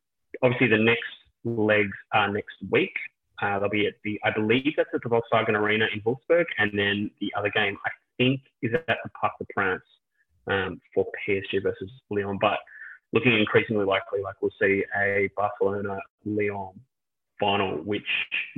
[0.45, 1.03] obviously, the next
[1.45, 2.93] legs are next week.
[3.43, 6.45] Uh, they'll be at the, I believe that's at the Volkswagen Arena in Wolfsburg.
[6.59, 9.83] And then the other game, I think is at the Parc des Princes
[10.47, 12.39] um, for PSG versus Lyon.
[12.41, 12.59] But
[13.13, 16.81] looking increasingly likely, like we'll see a Barcelona Lyon
[17.41, 18.03] final, which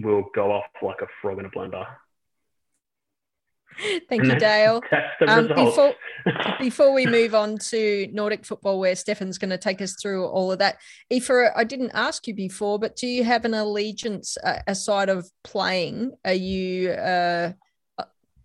[0.02, 1.86] will go off like a frog in a blender.
[4.08, 4.82] Thank and you, Dale.
[5.26, 5.94] Um, before,
[6.60, 10.52] before we move on to Nordic football, where Stefan's going to take us through all
[10.52, 10.76] of that,
[11.12, 15.28] Aoife, I didn't ask you before, but do you have an allegiance uh, aside of
[15.42, 16.12] playing?
[16.24, 17.52] Are you uh,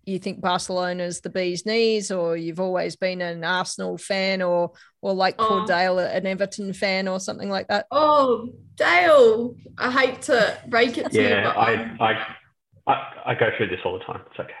[0.04, 5.12] you think Barcelona's the bee's knees, or you've always been an Arsenal fan, or or
[5.12, 5.66] like oh.
[5.66, 7.86] Dale, an Everton fan, or something like that?
[7.90, 13.34] Oh, Dale, I hate to break it to yeah, you, but I, I, I, I
[13.34, 14.22] go through this all the time.
[14.30, 14.52] It's okay.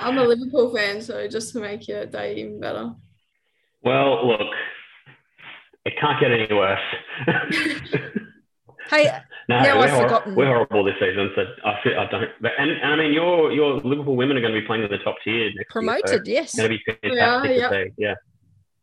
[0.00, 2.94] I'm a Liverpool fan, so just to make your day even better.
[3.82, 4.40] Well, look,
[5.84, 6.80] it can't get any worse.
[8.90, 10.34] hey, no, now I've forgotten.
[10.34, 12.30] We're horrible this season, so I, feel, I don't.
[12.40, 14.90] But, and, and I mean, your your Liverpool women are going to be playing in
[14.90, 16.46] the top tier next Promoted, year.
[16.46, 16.54] So yes.
[16.54, 17.92] It's going to be fantastic yeah, to see.
[17.98, 18.14] Yeah.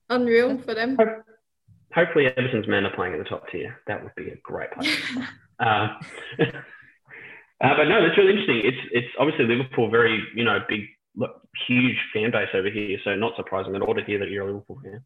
[0.09, 0.97] Unreal for them.
[1.93, 3.79] hopefully, Everton's men are playing in the top tier.
[3.87, 4.99] That would be a great place.
[5.59, 5.87] uh,
[7.61, 8.61] uh, but no, that's really interesting.
[8.63, 10.81] It's it's obviously Liverpool, very you know big,
[11.67, 12.97] huge fan base over here.
[13.03, 15.03] So not surprising at all to hear that you're a Liverpool fan.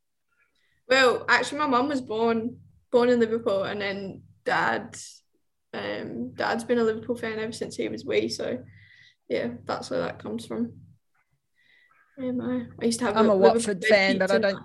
[0.88, 2.58] Well, actually, my mum was born
[2.92, 4.98] born in Liverpool, and then dad
[5.74, 8.60] um, Dad's been a Liverpool fan ever since he was wee, so
[9.28, 10.74] yeah, that's where that comes from.
[12.20, 13.18] Um, I, I used to have.
[13.18, 14.60] I'm a, a Watford fan, but I don't.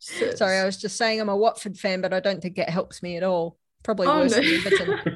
[0.00, 2.68] Th- Sorry, I was just saying I'm a Watford fan, but I don't think it
[2.68, 3.58] helps me at all.
[3.82, 4.42] Probably oh, worse no.
[4.42, 5.15] than Everton.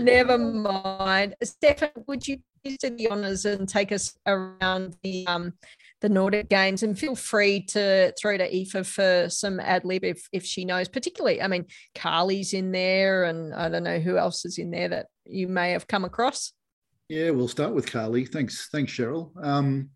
[0.00, 1.34] Never mind.
[1.42, 5.52] Stefan, would you do the honours and take us around the um,
[6.00, 10.28] the Nordic games and feel free to throw to Aoife for some ad lib if,
[10.32, 14.44] if she knows, particularly, I mean, Carly's in there and I don't know who else
[14.44, 16.52] is in there that you may have come across.
[17.08, 18.24] Yeah, we'll start with Carly.
[18.24, 19.32] Thanks, thanks, Cheryl.
[19.44, 19.90] Um,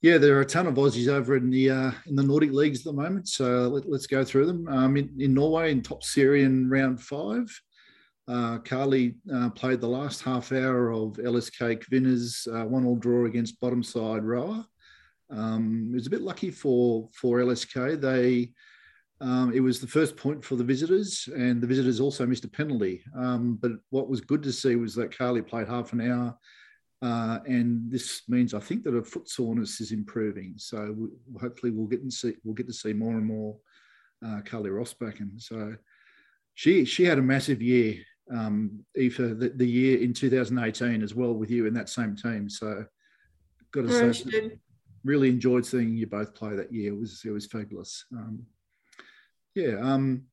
[0.00, 2.80] yeah, there are a ton of Aussies over in the uh, in the Nordic leagues
[2.80, 3.28] at the moment.
[3.28, 4.68] So let, us go through them.
[4.68, 7.48] Um, in, in, Norway, in Toppserien round five,
[8.28, 13.60] uh, Carly uh, played the last half hour of LSK Kvinner's uh, one-all draw against
[13.60, 14.66] bottom side Roa.
[15.30, 18.00] Um, it was a bit lucky for for LSK.
[18.00, 18.52] They
[19.20, 22.48] um, it was the first point for the visitors, and the visitors also missed a
[22.48, 23.02] penalty.
[23.16, 26.36] Um, but what was good to see was that Carly played half an hour,
[27.02, 30.54] uh, and this means I think that her foot soreness is improving.
[30.58, 31.08] So we,
[31.40, 33.56] hopefully we'll get and see we'll get to see more and more
[34.24, 35.40] uh, Carly Roestbakken.
[35.40, 35.76] So
[36.54, 37.96] she she had a massive year,
[38.30, 42.48] um, Aoife, the, the year in 2018 as well with you in that same team.
[42.48, 42.84] So
[43.72, 44.58] got to say
[45.04, 46.92] really enjoyed seeing you both play that year.
[46.92, 48.04] It was it was fabulous.
[48.12, 48.44] Um,
[49.54, 49.78] yeah.
[49.80, 50.24] Um,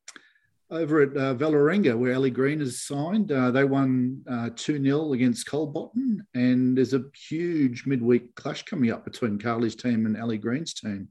[0.71, 4.81] over at uh, Vålerenga, where Ellie Green is signed, uh, they won uh, 2 uh,
[4.81, 6.17] 0 against Kolbotn.
[6.33, 11.09] And there's a huge midweek clash coming up between Carly's team and Ellie Green's team.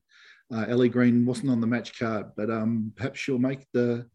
[0.52, 4.06] Uh, Ellie Green wasn't on the match card, but um, perhaps she'll make the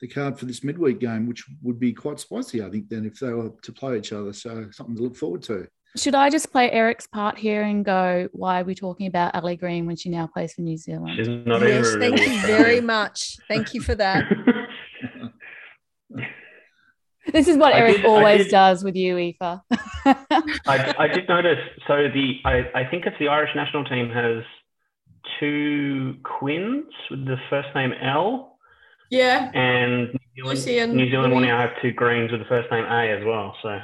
[0.00, 3.18] the card for this midweek game, which would be quite spicy, I think, then if
[3.18, 4.32] they were to play each other.
[4.32, 5.66] So something to look forward to.
[5.96, 9.56] Should I just play Eric's part here and go, why are we talking about Ellie
[9.56, 11.16] Green when she now plays for New Zealand?
[11.16, 13.36] She's not yes, thank you very much.
[13.48, 14.24] Thank you for that.
[17.32, 19.60] this is what I Eric did, always did, does with you, Aoife.
[20.04, 21.58] I, I, did notice.
[21.86, 24.44] So the I, I think it's the Irish national team has
[25.40, 28.47] two Quins with the first name L.
[29.10, 29.50] Yeah.
[29.54, 33.10] And New Zealand, New Zealand will now have two Greens with the first name A
[33.10, 33.56] as well.
[33.62, 33.78] So.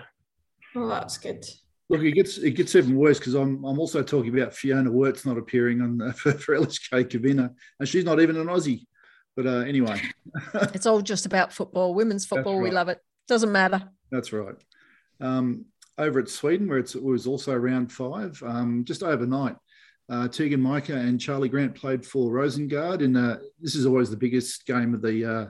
[0.74, 1.46] Well, that's good.
[1.90, 5.26] Look, it gets it gets even worse because I'm I'm also talking about Fiona Worts
[5.26, 8.86] not appearing on uh, for, for LSK Kvinner, and she's not even an Aussie.
[9.36, 10.00] But uh, anyway,
[10.54, 12.54] it's all just about football, women's football.
[12.54, 12.64] Right.
[12.64, 13.00] We love it.
[13.28, 13.82] Doesn't matter.
[14.10, 14.54] That's right.
[15.20, 15.66] Um,
[15.98, 19.56] over at Sweden, where it was also round five, um, just overnight,
[20.10, 23.00] uh, Teagan Micah and Charlie Grant played for Rosengard.
[23.00, 25.46] In uh, this is always the biggest game of the uh,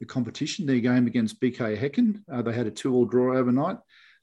[0.00, 0.66] the competition.
[0.66, 3.78] Their game against BK Häcken, Uh, they had a two-all draw overnight.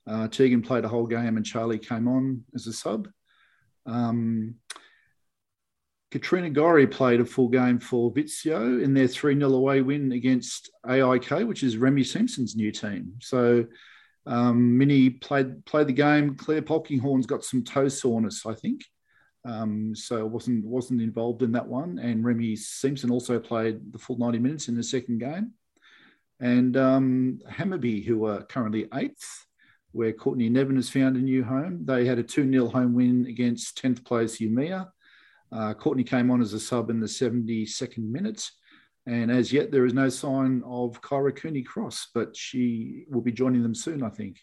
[0.06, 3.08] Uh, Teagan played a whole game and Charlie came on as a sub.
[3.86, 4.56] Um,
[6.12, 10.70] Katrina Gorry played a full game for Vittsjö in their 3 0 away win against
[10.88, 13.14] AIK, which is Remy Siemsen's new team.
[13.20, 13.66] So
[14.26, 16.36] um, Minnie played played the game.
[16.36, 18.84] Clare Polkinghorne's got some toe soreness, I think.
[19.46, 22.00] Um, so wasn't wasn't involved in that one.
[22.00, 25.52] And Remy Siemsen also played the full 90 minutes in the second game.
[26.40, 29.46] And um, Hammarby, who are currently eighth,
[29.92, 31.86] where Courtney Nevin has found a new home.
[31.86, 34.90] They had a 2 0 home win against 10th place Umeå.
[35.52, 38.50] Uh, Courtney came on as a sub in the 72nd minute.
[39.06, 43.32] And as yet, there is no sign of Kyra Cooney Cross, but she will be
[43.32, 44.40] joining them soon, I think.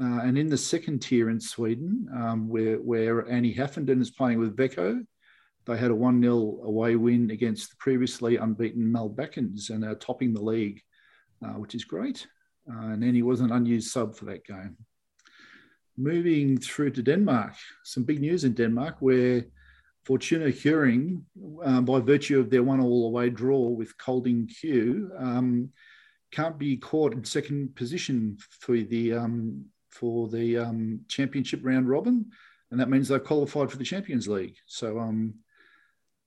[0.00, 4.38] Uh, and in the second tier in Sweden, um, where, where Annie Haffenden is playing
[4.38, 5.04] with Vecco,
[5.66, 10.32] they had a 1 0 away win against the previously unbeaten Mallbackens and are topping
[10.32, 10.80] the league,
[11.44, 12.26] uh, which is great.
[12.70, 14.76] Uh, and Annie was an unused sub for that game.
[15.96, 19.44] Moving through to Denmark, some big news in Denmark where
[20.04, 21.22] Fortuna Hjørring,
[21.64, 25.70] uh, by virtue of their one all away draw with Kolding Q, um,
[26.30, 32.26] can't be caught in second position for the um, for the um, championship round robin,
[32.70, 34.56] and that means they've qualified for the Champions League.
[34.66, 35.34] So, um,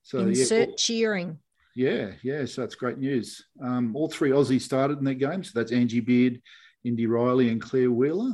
[0.04, 1.40] so insert yeah, cheering.
[1.76, 2.46] Yeah, yeah.
[2.46, 3.46] So that's great news.
[3.64, 5.44] Um, all three Aussies started in their game.
[5.44, 6.42] So that's Angie Beard,
[6.84, 8.34] Indy Riley, and Claire Wheeler.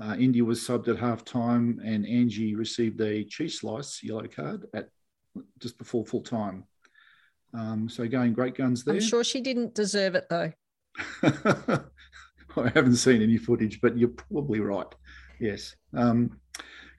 [0.00, 4.66] Uh, Indy was subbed at half time, and Angie received a cheese slice yellow card
[4.74, 4.90] at
[5.58, 6.64] just before full time.
[7.54, 8.94] Um, so going great guns there.
[8.94, 10.52] I'm sure she didn't deserve it though.
[12.56, 14.86] I haven't seen any footage, but you're probably right.
[15.40, 15.74] Yes.
[15.94, 16.38] Um,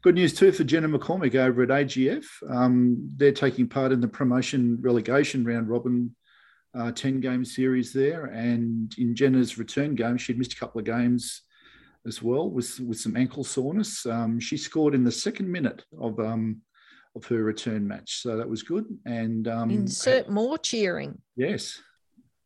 [0.02, 2.26] good news too for Jenna McCormick over at AGF.
[2.50, 6.16] Um, they're taking part in the promotion relegation round robin
[6.78, 8.26] uh, 10 game series there.
[8.26, 11.42] And in Jenna's return game, she'd missed a couple of games
[12.08, 14.06] as well with, with some ankle soreness.
[14.06, 16.62] Um, she scored in the second minute of um,
[17.16, 18.86] of her return match, so that was good.
[19.06, 21.20] And um, insert more cheering.
[21.36, 21.82] Yes,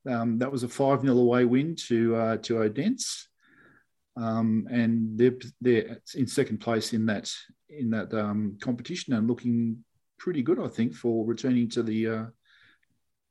[0.09, 3.27] um, that was a 5 0 away win to uh, to Odense.
[4.15, 7.31] Um, and they're, they're in second place in that
[7.69, 9.83] in that um, competition and looking
[10.19, 12.25] pretty good, I think, for returning to the uh,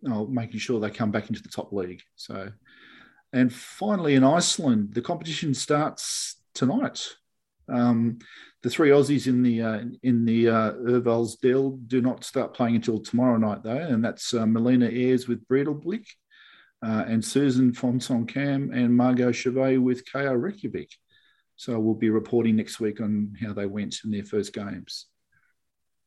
[0.08, 2.02] oh, making sure they come back into the top league.
[2.16, 2.50] So,
[3.32, 7.06] and finally in Iceland, the competition starts tonight.
[7.68, 8.18] Um,
[8.62, 10.72] the three Aussies in the uh, in the uh,
[11.86, 16.06] do not start playing until tomorrow night, though, and that's uh, Melina Ayres with Breidablik
[16.82, 20.90] uh, and Susan Fonson Cam and Margot Chevet with KR Reykjavik.
[21.56, 25.06] So we'll be reporting next week on how they went in their first games.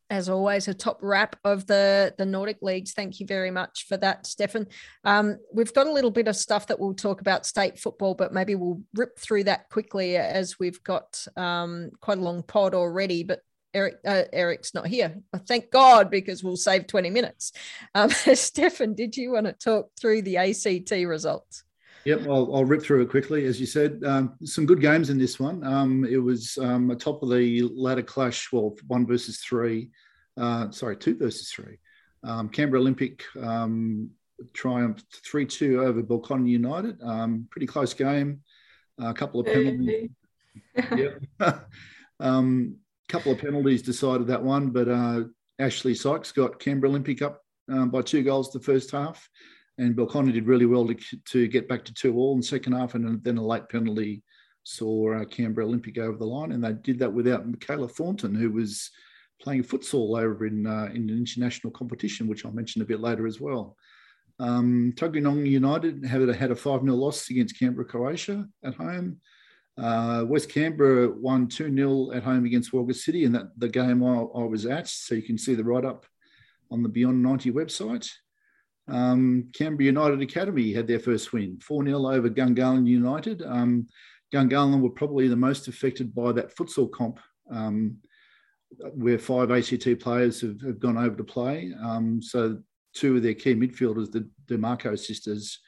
[0.10, 2.92] As always, a top wrap of the, the Nordic leagues.
[2.92, 4.68] Thank you very much for that, Stefan.
[5.04, 8.34] Um, we've got a little bit of stuff that we'll talk about state football, but
[8.34, 13.24] maybe we'll rip through that quickly as we've got um, quite a long pod already.
[13.24, 13.40] But
[13.76, 15.18] Eric uh, Eric's not here.
[15.48, 17.52] Thank God, because we'll save 20 minutes.
[17.94, 21.64] Um, Stefan, did you want to talk through the ACT results?
[22.06, 23.46] Yep, I'll, I'll rip through it quickly.
[23.46, 25.66] As you said, um, some good games in this one.
[25.66, 29.90] Um, it was um, a top of the ladder clash, well, one versus three,
[30.38, 31.80] uh, sorry, two versus three.
[32.24, 34.12] Um, Canberra Olympic um,
[34.54, 37.02] triumphed 3 2 over Belconnen United.
[37.02, 38.42] Um, pretty close game,
[39.00, 40.10] a couple of penalties.
[40.96, 41.22] yep.
[42.20, 42.78] um,
[43.10, 45.24] couple of penalties decided that one, but uh,
[45.60, 47.42] Ashley Sykes got Canberra Olympic up
[47.72, 49.30] um, by two goals the first half,
[49.78, 50.96] and Belconnen did really well to,
[51.26, 54.24] to get back to two all in the second half, and then a late penalty
[54.64, 58.52] saw uh, Canberra Olympic over the line, and they did that without Michaela Thornton, who
[58.52, 58.90] was
[59.42, 63.28] playing futsal over in uh, in an international competition, which I'll mention a bit later
[63.28, 63.78] as well.
[64.40, 69.22] Um, Tuggeranong United had, had a 5 0 loss against Canberra Croatia at home.
[69.78, 74.04] Uh, West Canberra won 2 0 at home against Wagga City, and that the game
[74.04, 74.88] I, I, was at.
[74.88, 76.06] So you can see the write up
[76.72, 78.10] on the Beyond 90 website.
[78.88, 83.42] Um, Canberra United Academy had their first win 4 0 over Gungahlin United.
[83.42, 83.88] Um,
[84.34, 87.20] Gungahlin were probably the most affected by that futsal comp.
[87.52, 87.98] Um,
[88.94, 91.74] where five ACT players have, have gone over to play.
[91.82, 92.60] Um, so
[92.94, 95.60] two of their key midfielders, the DeMarco sisters,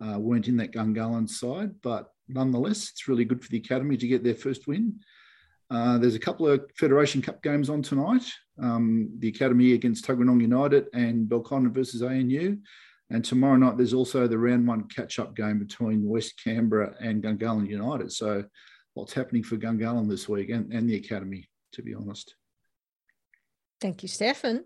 [0.00, 4.08] uh, weren't in that Gungahlin side, but nonetheless, it's really good for the academy to
[4.08, 5.00] get their first win.
[5.70, 8.22] Uh, there's a couple of Federation Cup games on tonight.
[8.62, 12.58] Um, the Academy against Tuggeranong United and Belconnen versus ANU.
[13.10, 17.22] And tomorrow night, there's also the round one catch up game between West Canberra and
[17.22, 18.12] Gungahlin United.
[18.12, 18.44] So,
[18.94, 22.34] what's happening for Gungahlin this week and, and the Academy, to be honest.
[23.80, 24.64] Thank you, Stefan.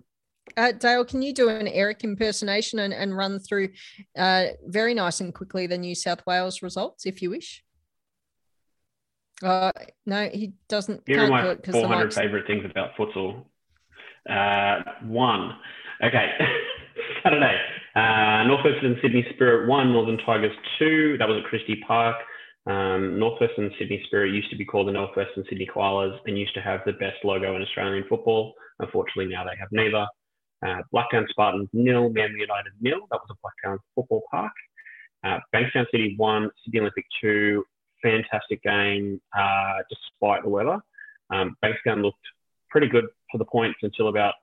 [0.57, 3.69] Uh, Dale, can you do an Eric impersonation and, and run through
[4.17, 7.63] uh, very nice and quickly the New South Wales results, if you wish?
[9.43, 9.73] Uh,
[10.07, 11.03] no, he doesn't.
[11.07, 13.45] Here are my 400 favourite things about futsal.
[14.29, 15.57] Uh, one,
[16.05, 16.27] okay,
[17.23, 17.57] Saturday,
[17.97, 21.17] uh, Northwestern Sydney Spirit one, Northern Tigers two.
[21.19, 22.17] That was at Christie Park.
[22.67, 26.61] Um, Northwestern Sydney Spirit used to be called the Northwestern Sydney Koalas and used to
[26.61, 28.53] have the best logo in Australian football.
[28.79, 30.07] Unfortunately, now they have neither.
[30.67, 33.01] Uh, Blacktown Spartans nil, Manly United nil.
[33.11, 34.53] That was a Blacktown football park.
[35.25, 37.65] Uh, Bankstown City one, Sydney Olympic two.
[38.03, 40.79] Fantastic game uh, despite the weather.
[41.31, 42.19] Um, Bankstown looked
[42.71, 44.35] pretty good for the points until about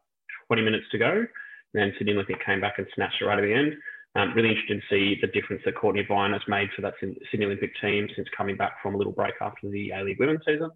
[0.48, 1.26] 20 minutes to go.
[1.74, 3.74] Then Sydney Olympic came back and snatched it right at the end.
[4.16, 7.46] Um, really interested to see the difference that Courtney Vine has made for that Sydney
[7.46, 10.72] Olympic team since coming back from a little break after the A League women's season.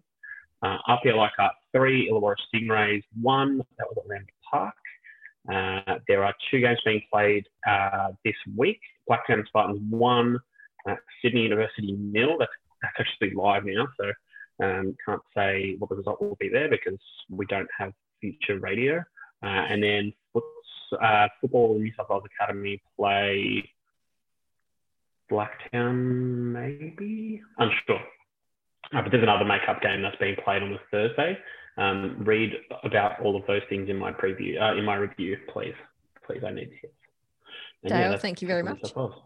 [0.62, 3.58] Uh, RPL Leichhardt three, Illawarra Stingrays one.
[3.78, 4.74] That was at Lambert Park.
[5.50, 8.80] Uh, there are two games being played uh, this week.
[9.08, 10.38] Blacktown Spartans one,
[11.20, 12.36] Sydney University nil.
[12.38, 14.12] That's, that's actually live now, so
[14.64, 18.98] um, can't say what the result will be there because we don't have future radio.
[19.42, 20.12] Uh, and then
[21.00, 23.68] uh, football New South Wales Academy play
[25.30, 28.00] Blacktown, maybe unsure.
[28.92, 31.38] But there's another make-up game that's being played on the Thursday.
[31.78, 32.52] Um, read
[32.84, 35.74] about all of those things in my preview, uh, in my review, please.
[36.26, 37.88] Please, I need to.
[37.88, 38.92] Dale, yeah, thank you very much.
[38.92, 39.24] Cool.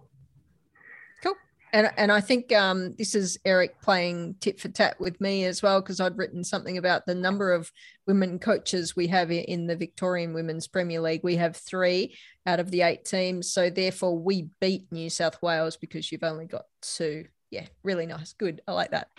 [1.73, 5.63] And, and I think um, this is Eric playing tit for tat with me as
[5.63, 7.71] well, because I'd written something about the number of
[8.07, 11.21] women coaches we have in the Victorian Women's Premier League.
[11.23, 12.17] We have three
[12.47, 13.51] out of the eight teams.
[13.53, 17.27] So therefore, we beat New South Wales because you've only got two.
[17.51, 18.33] Yeah, really nice.
[18.33, 18.63] Good.
[18.67, 19.11] I like that.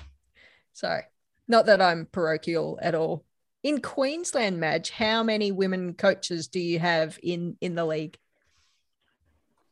[0.74, 1.00] So,
[1.48, 3.26] not that I'm parochial at all.
[3.64, 8.18] In Queensland, Madge, how many women coaches do you have in in the league?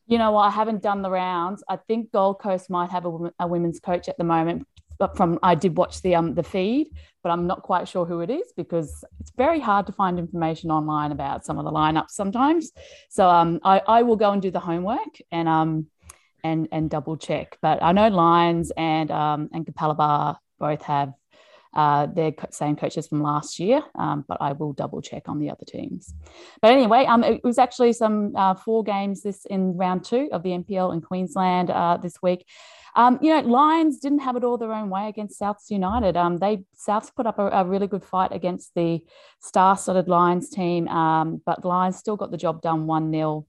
[0.08, 1.64] You know, I haven't done the rounds.
[1.68, 4.68] I think Gold Coast might have a, a women's coach at the moment.
[4.98, 6.88] But from I did watch the um the feed,
[7.22, 10.72] but I'm not quite sure who it is because it's very hard to find information
[10.72, 12.72] online about some of the lineups sometimes.
[13.10, 15.88] So um I, I will go and do the homework and um
[16.44, 17.58] and and double check.
[17.62, 21.14] But I know Lions and um and Capalaba both have
[21.76, 25.50] uh, they're same coaches from last year, um, but I will double check on the
[25.50, 26.14] other teams.
[26.62, 30.44] But anyway, um, it was actually some uh, four games this in round two of
[30.44, 32.48] the NPL in Queensland uh, this week.
[32.96, 36.16] Um, you know, Lions didn't have it all their own way against Souths United.
[36.16, 39.02] Um, they Souths put up a, a, really good fight against the
[39.42, 43.46] star-studded Lions team, um, but Lions still got the job done one 0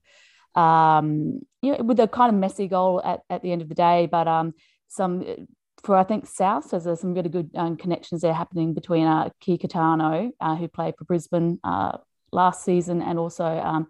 [0.57, 3.75] um, you know, with a kind of messy goal at, at the end of the
[3.75, 4.53] day, but um,
[4.87, 5.47] some
[5.87, 9.29] for I think South, so there's some really good um, connections there happening between uh,
[9.39, 11.97] Ki Katano, uh, who played for Brisbane uh,
[12.33, 13.87] last season, and also um,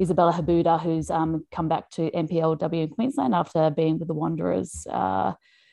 [0.00, 4.86] Isabella Habuda, who's um, come back to NPLW in Queensland after being with the Wanderers
[4.88, 5.32] uh,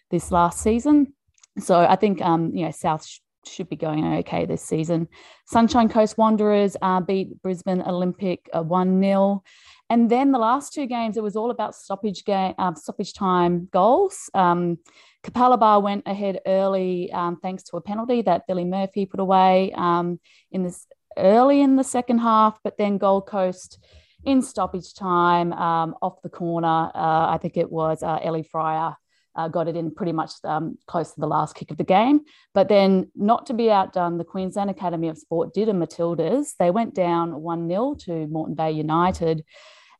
[0.09, 1.13] this last season.
[1.59, 5.07] So I think um, you know South sh- should be going okay this season.
[5.45, 9.43] Sunshine Coast Wanderers uh, beat Brisbane Olympic uh, one 0
[9.89, 13.69] and then the last two games, it was all about stoppage game, uh, stoppage time
[13.71, 14.29] goals.
[14.33, 14.79] Um,
[15.23, 20.19] Capalaba went ahead early um, thanks to a penalty that Billy Murphy put away um,
[20.51, 23.79] in this early in the second half, but then Gold Coast
[24.25, 26.91] in stoppage time um, off the corner.
[26.95, 28.95] Uh, I think it was uh, Ellie Fryer
[29.35, 32.21] uh, got it in pretty much um, close to the last kick of the game.
[32.53, 36.55] But then, not to be outdone, the Queensland Academy of Sport did a Matildas.
[36.57, 39.43] They went down 1 0 to Moreton Bay United.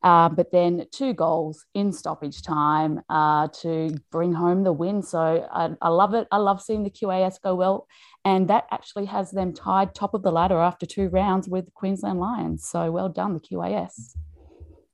[0.04, 5.02] Uh, but then two goals in stoppage time uh, to bring home the win.
[5.02, 6.28] So I, I, love it.
[6.30, 7.88] I love seeing the QAS go well.
[8.26, 12.20] And that actually has them tied top of the ladder after two rounds with Queensland
[12.20, 12.68] Lions.
[12.68, 14.16] So well done, the QAS.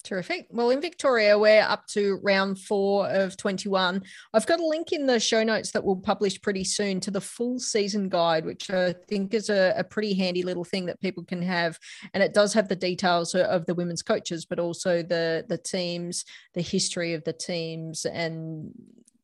[0.10, 0.48] Terrific.
[0.50, 4.02] Well, in Victoria, we're up to round four of 21.
[4.34, 7.22] I've got a link in the show notes that we'll publish pretty soon to the
[7.22, 11.24] full season guide, which I think is a, a pretty handy little thing that people
[11.24, 11.78] can have.
[12.16, 16.26] And it does have the details of the women's coaches, but also the, the teams,
[16.56, 18.72] the history of the teams, and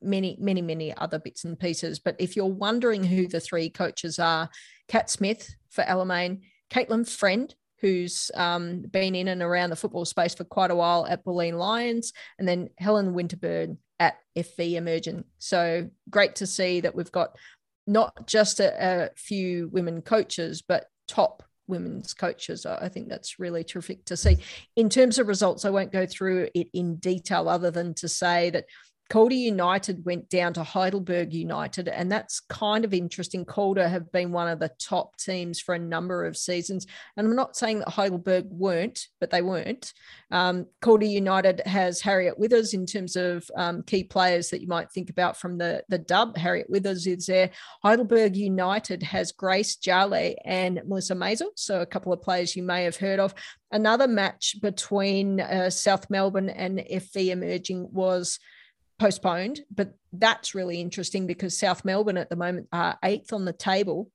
[0.04, 1.98] many, many, many other bits and pieces.
[1.98, 4.52] But if you're wondering who the three coaches are,
[4.88, 10.34] Kat Smith for Alamein, Caitlin Friend who's um, been in and around the football space
[10.34, 15.26] for quite a while at Bulleen Lions, and then Helen Winterburn at FV Emergent.
[15.38, 17.36] So great to see that we've got
[17.88, 22.66] not just a, a few women coaches, but top women's coaches.
[22.66, 24.38] I think that's really terrific to see.
[24.76, 28.50] In terms of results, I won't go through it in detail other than to say
[28.52, 28.66] that
[29.10, 33.46] Calder United went down to Heidelberg United, and that's kind of interesting.
[33.46, 37.36] Calder have been one of the top teams for a number of seasons, and I'm
[37.36, 39.94] not saying that Heidelberg weren't, but they weren't.
[40.32, 44.92] Um, Calder United has Harriet Withers in terms of um, key players that you might
[44.92, 46.36] think about from the the dub.
[46.36, 47.52] Harriet Withers is there.
[47.84, 52.84] Heidelberg United has Grace Jale and Melissa Maizels, so a couple of players you may
[52.86, 53.36] have heard of.
[53.72, 58.40] Another match between uh, South Melbourne and FV Emerging was
[59.00, 63.54] postponed, but that's really interesting because South Melbourne at the moment are eighth on the
[63.54, 64.10] table.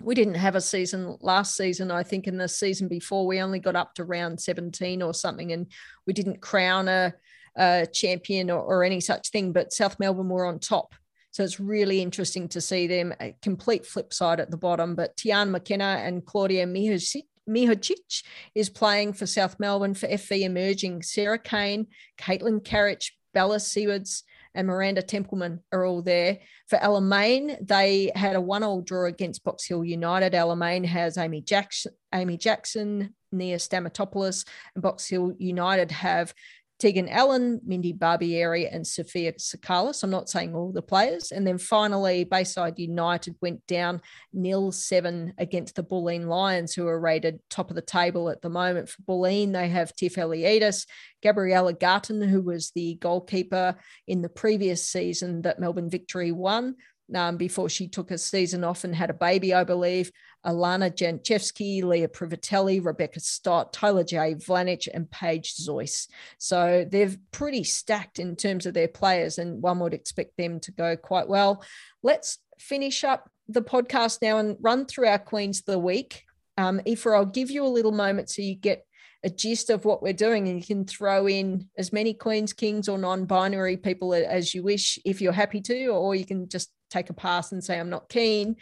[0.00, 1.90] We didn't have a season last season.
[1.90, 5.52] I think in the season before, we only got up to round 17 or something,
[5.52, 5.66] and
[6.06, 7.14] we didn't crown a,
[7.56, 9.52] a champion or, or, any such thing.
[9.52, 10.94] But South Melbourne were on top.
[11.30, 14.94] So it's really interesting to see them a complete flip side at the bottom.
[14.94, 18.22] But Tiana McKenna and Claudia Mihocic
[18.54, 21.02] is playing for South Melbourne for FV Emerging.
[21.02, 21.86] Sarah Kane,
[22.18, 23.02] Caitlin Carrick,
[23.32, 24.24] Bella Sewards,
[24.54, 26.38] and Miranda Templeman are all there.
[26.66, 30.34] For Alamein, they had a one-all draw against Box Hill United.
[30.34, 36.34] Alamein has Amy Jackson, Amy Jackson, Nia Stamatopoulos, and Box Hill United have
[36.82, 40.02] Tegan Allen, Mindy Barbieri, and Sophia Sakalis.
[40.02, 41.30] I'm not saying all the players.
[41.30, 44.02] And then finally, Bayside United went down
[44.32, 48.48] nil seven against the Bulleen Lions, who are rated top of the table at the
[48.48, 48.88] moment.
[48.88, 50.88] For Bulleen, they have Tiff Eliadis,
[51.22, 53.76] Gabriella Garton, who was the goalkeeper
[54.08, 56.74] in the previous season that Melbourne Victory won
[57.14, 60.10] um, before she took a season off and had a baby, I believe.
[60.44, 66.08] Alana Jancevski, Leah Privatelli, Rebecca Stott, Tyla-Jay Vlajnic, and Paige Zois.
[66.38, 70.72] So they're pretty stacked in terms of their players, and one would expect them to
[70.72, 71.64] go quite well.
[72.02, 76.24] Let's finish up the podcast now and run through our Queens of the Week.
[76.58, 78.84] Um, Aoife, I'll give you a little moment so you get
[79.24, 82.88] a gist of what we're doing and you can throw in as many queens kings
[82.88, 87.10] or non-binary people as you wish if you're happy to or you can just take
[87.10, 88.56] a pass and say i'm not keen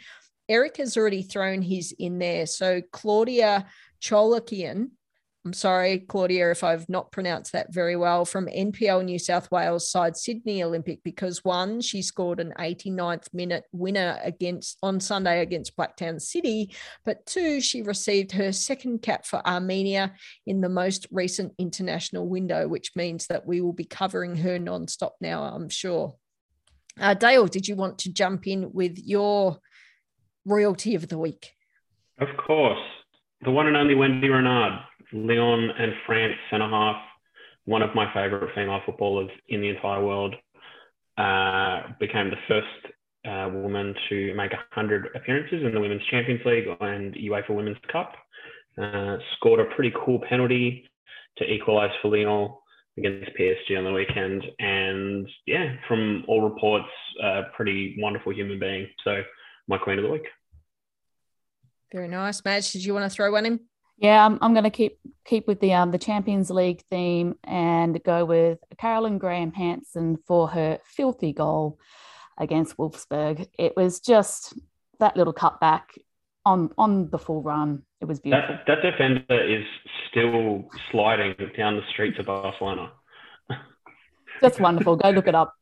[0.49, 3.65] eric has already thrown his in there so claudia
[4.01, 4.89] cholakian
[5.43, 9.89] I'm sorry, Claudia, if I've not pronounced that very well, from NPL New South Wales
[9.89, 15.75] side Sydney Olympic, because one, she scored an 89th minute winner against on Sunday against
[15.75, 16.75] Blacktown City,
[17.05, 20.13] but two, she received her second cap for Armenia
[20.45, 25.15] in the most recent international window, which means that we will be covering her non-stop
[25.21, 26.15] now, I'm sure.
[26.99, 29.57] Uh, Dale, did you want to jump in with your
[30.45, 31.51] royalty of the week?
[32.19, 32.79] Of course.
[33.43, 34.79] The one and only Wendie Renard
[35.13, 37.01] Lyon and France centre half,
[37.65, 40.35] one of my favourite female footballers in the entire world,
[41.17, 42.93] uh, became the first
[43.25, 48.13] uh, woman to make 100 appearances in the Women's Champions League and UEFA Women's Cup.
[48.81, 50.89] Uh, scored a pretty cool penalty
[51.37, 52.51] to equalise for Lyon
[52.97, 54.43] against PSG on the weekend.
[54.59, 56.89] And yeah, from all reports,
[57.23, 58.87] a pretty wonderful human being.
[59.03, 59.23] So,
[59.67, 60.27] my queen of the week.
[61.91, 62.43] Very nice.
[62.43, 63.59] Madge, did you want to throw one in?
[63.97, 68.01] Yeah, I'm, I'm going to keep keep with the um the Champions League theme and
[68.03, 71.77] go with Caroline Graham Hansen for her filthy goal
[72.39, 73.47] against Wolfsburg.
[73.59, 74.57] It was just
[74.99, 75.81] that little cutback
[76.45, 77.83] on on the full run.
[77.99, 78.55] It was beautiful.
[78.55, 79.65] That, that defender is
[80.09, 82.91] still sliding down the streets of Barcelona.
[84.41, 84.95] That's wonderful.
[84.95, 85.53] Go look it up.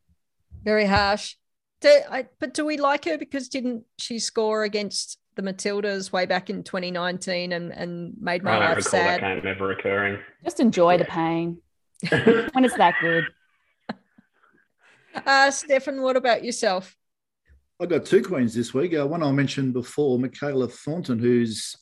[0.62, 1.36] Very harsh.
[1.80, 6.26] Do, I, but do we like her because didn't she score against the Matildas way
[6.26, 9.22] back in 2019 and, and made my life sad.
[9.22, 10.18] That game ever occurring.
[10.44, 10.96] Just enjoy yeah.
[10.98, 11.58] the pain
[12.52, 13.24] when it's that good.
[15.26, 16.96] Uh, Stefan, what about yourself?
[17.80, 18.94] I got two queens this week.
[18.94, 21.74] Uh, one I mentioned before, Michaela Thornton, who's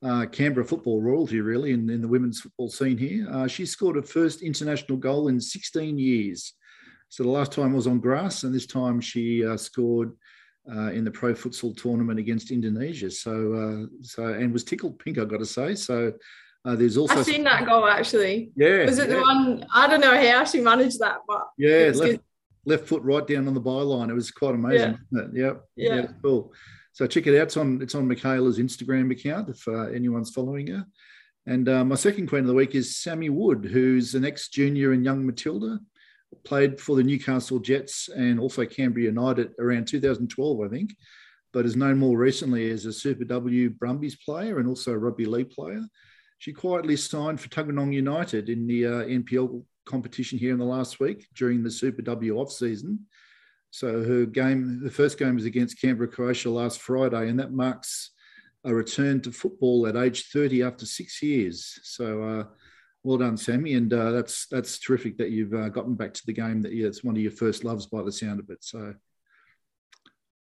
[0.00, 3.26] uh, Canberra football royalty, really, in, in the women's football scene here.
[3.28, 6.54] Uh, she scored her first international goal in 16 years.
[7.08, 10.12] So the last time was on grass, and this time she uh, scored
[10.72, 13.10] uh, in the pro futsal tournament against Indonesia.
[13.10, 15.74] So, uh, so and was tickled pink, I got to say.
[15.74, 16.12] So,
[16.64, 18.52] uh, there's also I've seen that goal actually.
[18.54, 19.16] Yeah, was it yeah.
[19.16, 19.66] the one?
[19.74, 22.20] I don't know how she managed that, but yeah, left,
[22.66, 24.10] left foot right down on the byline.
[24.10, 24.98] It was quite amazing.
[25.10, 25.64] Yeah, yep.
[25.76, 26.52] yeah, yeah, cool.
[26.92, 27.44] So check it out.
[27.44, 30.86] It's on it's on Michaela's Instagram account if uh, anyone's following her.
[31.46, 34.92] And uh, my second queen of the week is Sammy Wood, who's an ex junior
[34.92, 35.80] in Young Matilda
[36.44, 40.96] played for the Newcastle Jets and also Canberra United around 2012, I think,
[41.52, 45.26] but is known more recently as a Super W Brumbies player and also a rugby
[45.26, 45.82] league player.
[46.38, 51.00] She quietly signed for Tuggeranong United in the uh, NPL competition here in the last
[51.00, 53.06] week during the Super W off season.
[53.70, 58.10] So her game, the first game was against Canberra Croatia last Friday, and that marks
[58.64, 61.78] a return to football at age 30 after six years.
[61.82, 62.44] So uh,
[63.02, 66.32] well done, Sammy, and uh, that's that's terrific that you've uh, gotten back to the
[66.32, 66.62] game.
[66.62, 68.62] That yeah, it's one of your first loves by the sound of it.
[68.62, 68.94] So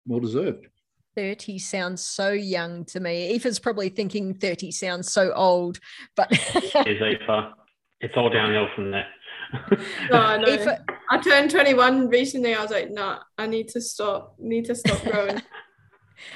[0.06, 0.68] well deserved.
[1.14, 3.38] 30 sounds so young to me.
[3.38, 5.78] Aoife's probably thinking 30 sounds so old,
[6.16, 6.74] but it's
[8.00, 9.06] It's all downhill from there.
[10.10, 10.44] No, no.
[10.46, 10.78] Aoife...
[11.10, 12.54] I turned 21 recently.
[12.54, 15.42] I was like, nah, I need to stop, need to stop growing.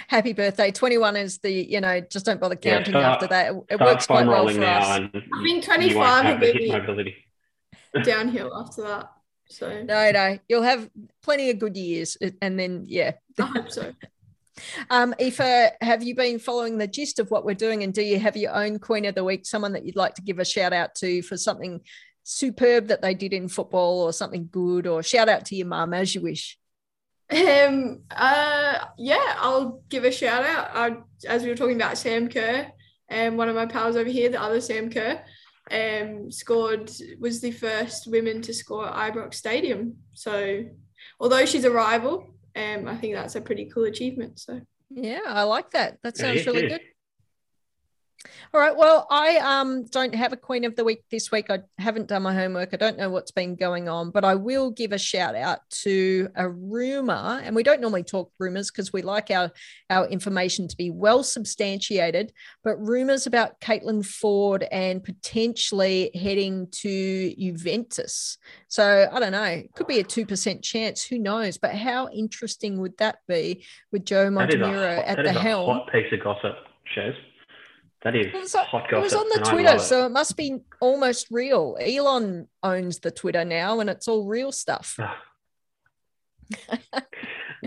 [0.08, 0.70] happy birthday.
[0.70, 3.54] 21 is the, you know, just don't bother counting yeah, start, after that.
[3.54, 4.86] It, it works quite well for us.
[4.86, 5.10] I
[5.42, 7.16] think 25 will be
[8.04, 9.10] downhill after that.
[9.48, 10.90] So no, no, you'll have
[11.22, 13.92] plenty of good years, and then yeah, I hope so.
[14.90, 18.18] Um, Aoife, have you been following the gist of what we're doing, and do you
[18.18, 19.46] have your own Queen of the Week?
[19.46, 21.80] Someone that you'd like to give a shout out to for something
[22.28, 25.94] superb that they did in football, or something good, or shout out to your mum
[25.94, 26.58] as you wish.
[27.30, 28.02] Um.
[28.10, 28.78] Uh.
[28.98, 29.34] Yeah.
[29.38, 30.70] I'll give a shout out.
[30.74, 30.96] I,
[31.28, 32.66] as we were talking about Sam Kerr,
[33.10, 35.22] um, one of my pals over here, the other Sam Kerr,
[35.70, 36.90] um, scored
[37.20, 39.96] was the first women to score at Ibrox Stadium.
[40.12, 40.64] So
[41.20, 44.40] although she's a rival, um, I think that's a pretty cool achievement.
[44.40, 45.98] So yeah, I like that.
[46.02, 46.68] That sounds Yeah, really yeah.
[46.68, 46.80] good.
[48.52, 48.76] All right.
[48.76, 51.50] Well, I um don't have a queen of the week this week.
[51.50, 52.70] I haven't done my homework.
[52.72, 56.28] I don't know what's been going on, but I will give a shout out to
[56.34, 57.40] a rumor.
[57.44, 59.50] And we don't normally talk rumors because we like our
[59.90, 62.32] our information to be well substantiated.
[62.64, 68.38] But rumors about Caitlin Foord and potentially heading to Juventus.
[68.68, 69.42] So I don't know.
[69.44, 71.04] It could be a two percent chance.
[71.04, 71.58] Who knows?
[71.58, 75.32] But how interesting would that be with Joe That is a, Montemurro hot, at the
[75.32, 75.66] helm?
[75.66, 76.54] hot piece of gossip,
[76.96, 77.14] Shez.
[78.02, 79.80] That is It was, on- hot it was on the Twitter, it.
[79.80, 81.76] so it must be almost real.
[81.80, 84.96] Elon owns the Twitter now, and it's all real stuff.
[85.00, 85.22] Ah.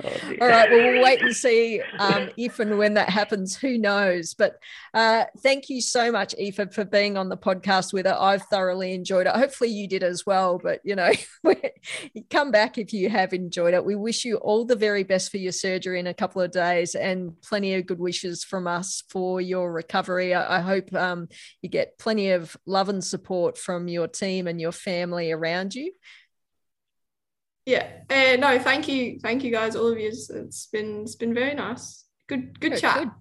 [0.03, 0.33] Oh.
[0.41, 3.55] All right, well, we'll wait and see um, if and when that happens.
[3.57, 4.33] Who knows?
[4.33, 4.59] But
[4.93, 8.15] uh, thank you so much, Aoife, for being on the podcast with it.
[8.17, 9.35] I've thoroughly enjoyed it.
[9.35, 10.59] Hopefully, you did as well.
[10.61, 11.11] But you know,
[12.29, 13.83] come back if you have enjoyed it.
[13.83, 16.95] We wish you all the very best for your surgery in a couple of days,
[16.95, 20.33] and plenty of good wishes from us for your recovery.
[20.33, 21.27] I, I hope um,
[21.61, 25.91] you get plenty of love and support from your team and your family around you.
[27.65, 30.07] Yeah, uh, no, thank you, thank you guys, all of you.
[30.07, 32.05] It's been it's been very nice.
[32.27, 32.97] Good good Good, chat.
[32.97, 33.11] good.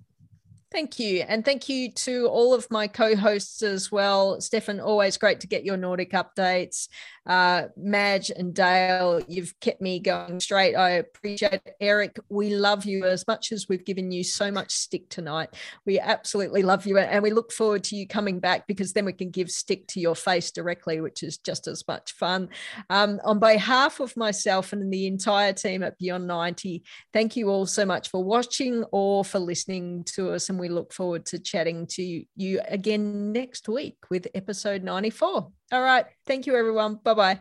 [0.70, 1.24] Thank you.
[1.26, 4.38] And thank you to all of my co hosts as well.
[4.38, 6.88] Stefan, always great to get your Nordic updates.
[7.24, 10.74] Uh, Madge and Dale, you've kept me going straight.
[10.74, 11.76] I appreciate it.
[11.80, 15.50] Eric, we love you as much as we've given you so much stick tonight.
[15.86, 16.98] We absolutely love you.
[16.98, 20.00] And we look forward to you coming back because then we can give stick to
[20.00, 22.50] your face directly, which is just as much fun.
[22.90, 26.82] Um, on behalf of myself and the entire team at Beyond 90,
[27.12, 30.92] thank you all so much for watching or for listening to us and we look
[30.92, 35.48] forward to chatting to you again next week with episode 94.
[35.72, 36.06] All right.
[36.26, 36.98] Thank you, everyone.
[37.04, 37.40] Bye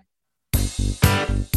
[0.54, 1.50] bye.